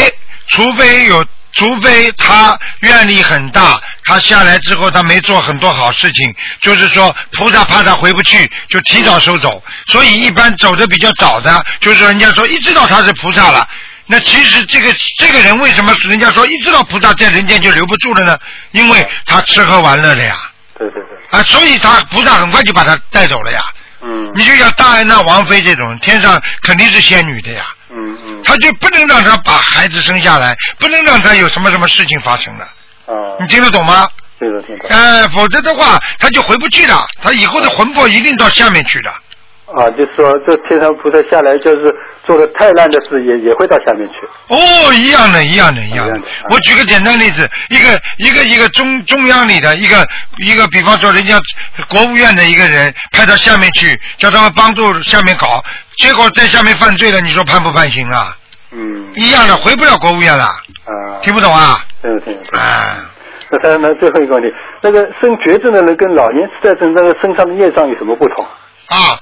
[0.49, 9.62] 除非有，除非他愿力很大，他下来之后他没做很多好事情，就是说菩萨怕他回不去，就提早收走。
[9.86, 13.66] 所以一般走的比较早的，就是人家说一知道他是菩萨了。
[14.07, 18.38] 那其实这个这个人为什么人家说一知道菩萨在人间就留不住了呢？
[18.70, 20.36] 因为他吃喝玩乐了呀，
[20.78, 23.61] 对对对，啊，所以他菩萨很快就把他带走了呀。
[24.01, 27.66] 嗯你就像大安娜王妃这种，天上肯定是仙女的呀。
[27.91, 32.68] 嗯嗯他就不能让他把孩子生下来，不能让他有什么什么事情发生的，
[33.07, 34.09] 哦，你听得懂吗？
[34.39, 34.76] 听得懂。
[34.89, 39.11] 哎呃，否则的话他就回不去了，他以后的魂魄一定到下面去的。
[39.11, 41.95] 啊，就是说这天上菩萨下来，就是
[42.29, 44.14] 做的太烂的事，也也会到下面去。
[44.49, 46.20] 哦，一样的，一样的，一样的。
[46.51, 50.07] 我举个简单例子，一个一个一个中中央里的一个
[50.45, 51.41] 一个，比方说人家
[51.89, 55.64] 国务院的一个人派到下面去，叫他们帮助下面搞，
[55.97, 58.37] 结果在下面犯罪了，你说判不判刑啊？
[58.72, 60.45] 嗯一样的，回不了国务院了。
[60.45, 61.83] 啊，听不懂啊？
[62.03, 62.59] 听得听得听得。
[62.59, 63.11] 啊，
[63.51, 68.45] 那他那最后一个问题，那个生绝症的人跟老年痴呆症那个身上的业障有什么不同？
[68.45, 69.16] 啊，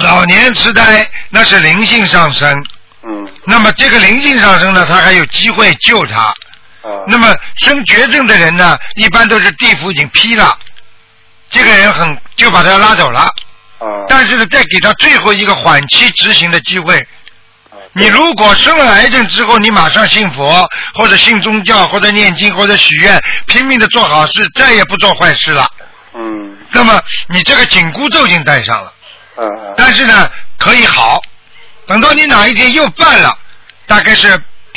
[0.00, 2.50] 老年痴呆那是灵性上升，
[3.02, 6.22] 嗯那么这个灵性上升呢，他还有机会救他。
[6.22, 6.34] 啊
[7.06, 10.58] 那么生绝症的人呢，一般都是地府已经批了，
[11.50, 13.20] 这个人很就把他拉走了。
[13.20, 16.98] 啊但是呢，再给他最后一个缓期执行的机会。
[17.70, 25.68] 啊你如果生了癌症之后，你马上信佛，或者信宗教，或者念经，或者许愿，拼命的做好事，再也不做坏事了。
[26.14, 28.92] 嗯那么你这个紧箍咒已经戴上了。
[29.76, 31.20] 但是呢，可以好。
[31.86, 33.36] 等到你哪一天又犯了，
[33.86, 34.28] 大概是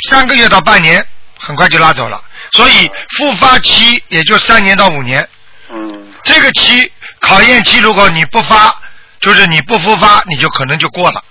[0.08, 1.04] 三个月到半年，
[1.38, 2.20] 很快就拉走了。
[2.52, 5.26] 所以复发期也就三年到五年。
[5.70, 6.90] 嗯这个期
[7.20, 8.74] 考验期，如果你不发，
[9.20, 11.22] 就是你不复发，你就可能就过了。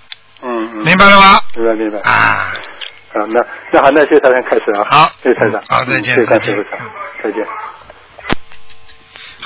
[0.42, 1.40] 嗯嗯，明白了吗？
[1.54, 1.98] 明白明白。
[2.10, 2.52] 啊，
[3.12, 3.40] 好，那
[3.72, 4.86] 那好，那谢谢大家开始啊。
[4.90, 5.62] 好谢谢台长。
[5.68, 6.56] 好再见再见
[7.22, 7.44] 再见。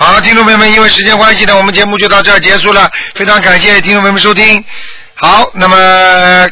[0.01, 2.89] 好，听众朋友们，因为时间关系呢，我们节目就到这儿结束了。
[3.17, 4.65] 非常感谢听众朋友们收听。
[5.17, 6.49] 好，那么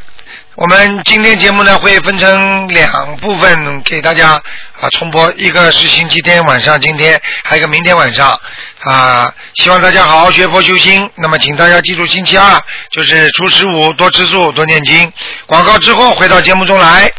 [0.56, 8.36] 我们今天节目呢会分成两部分给大家啊重播，一个是星期天晚上，今天还有一个明天晚上
[8.82, 11.08] 啊，希望大家好好学佛修心。
[11.14, 15.12] 那么请大家记住，星期二就是初十五多吃素多念经。
[15.46, 17.12] 广告之后回到节目中来。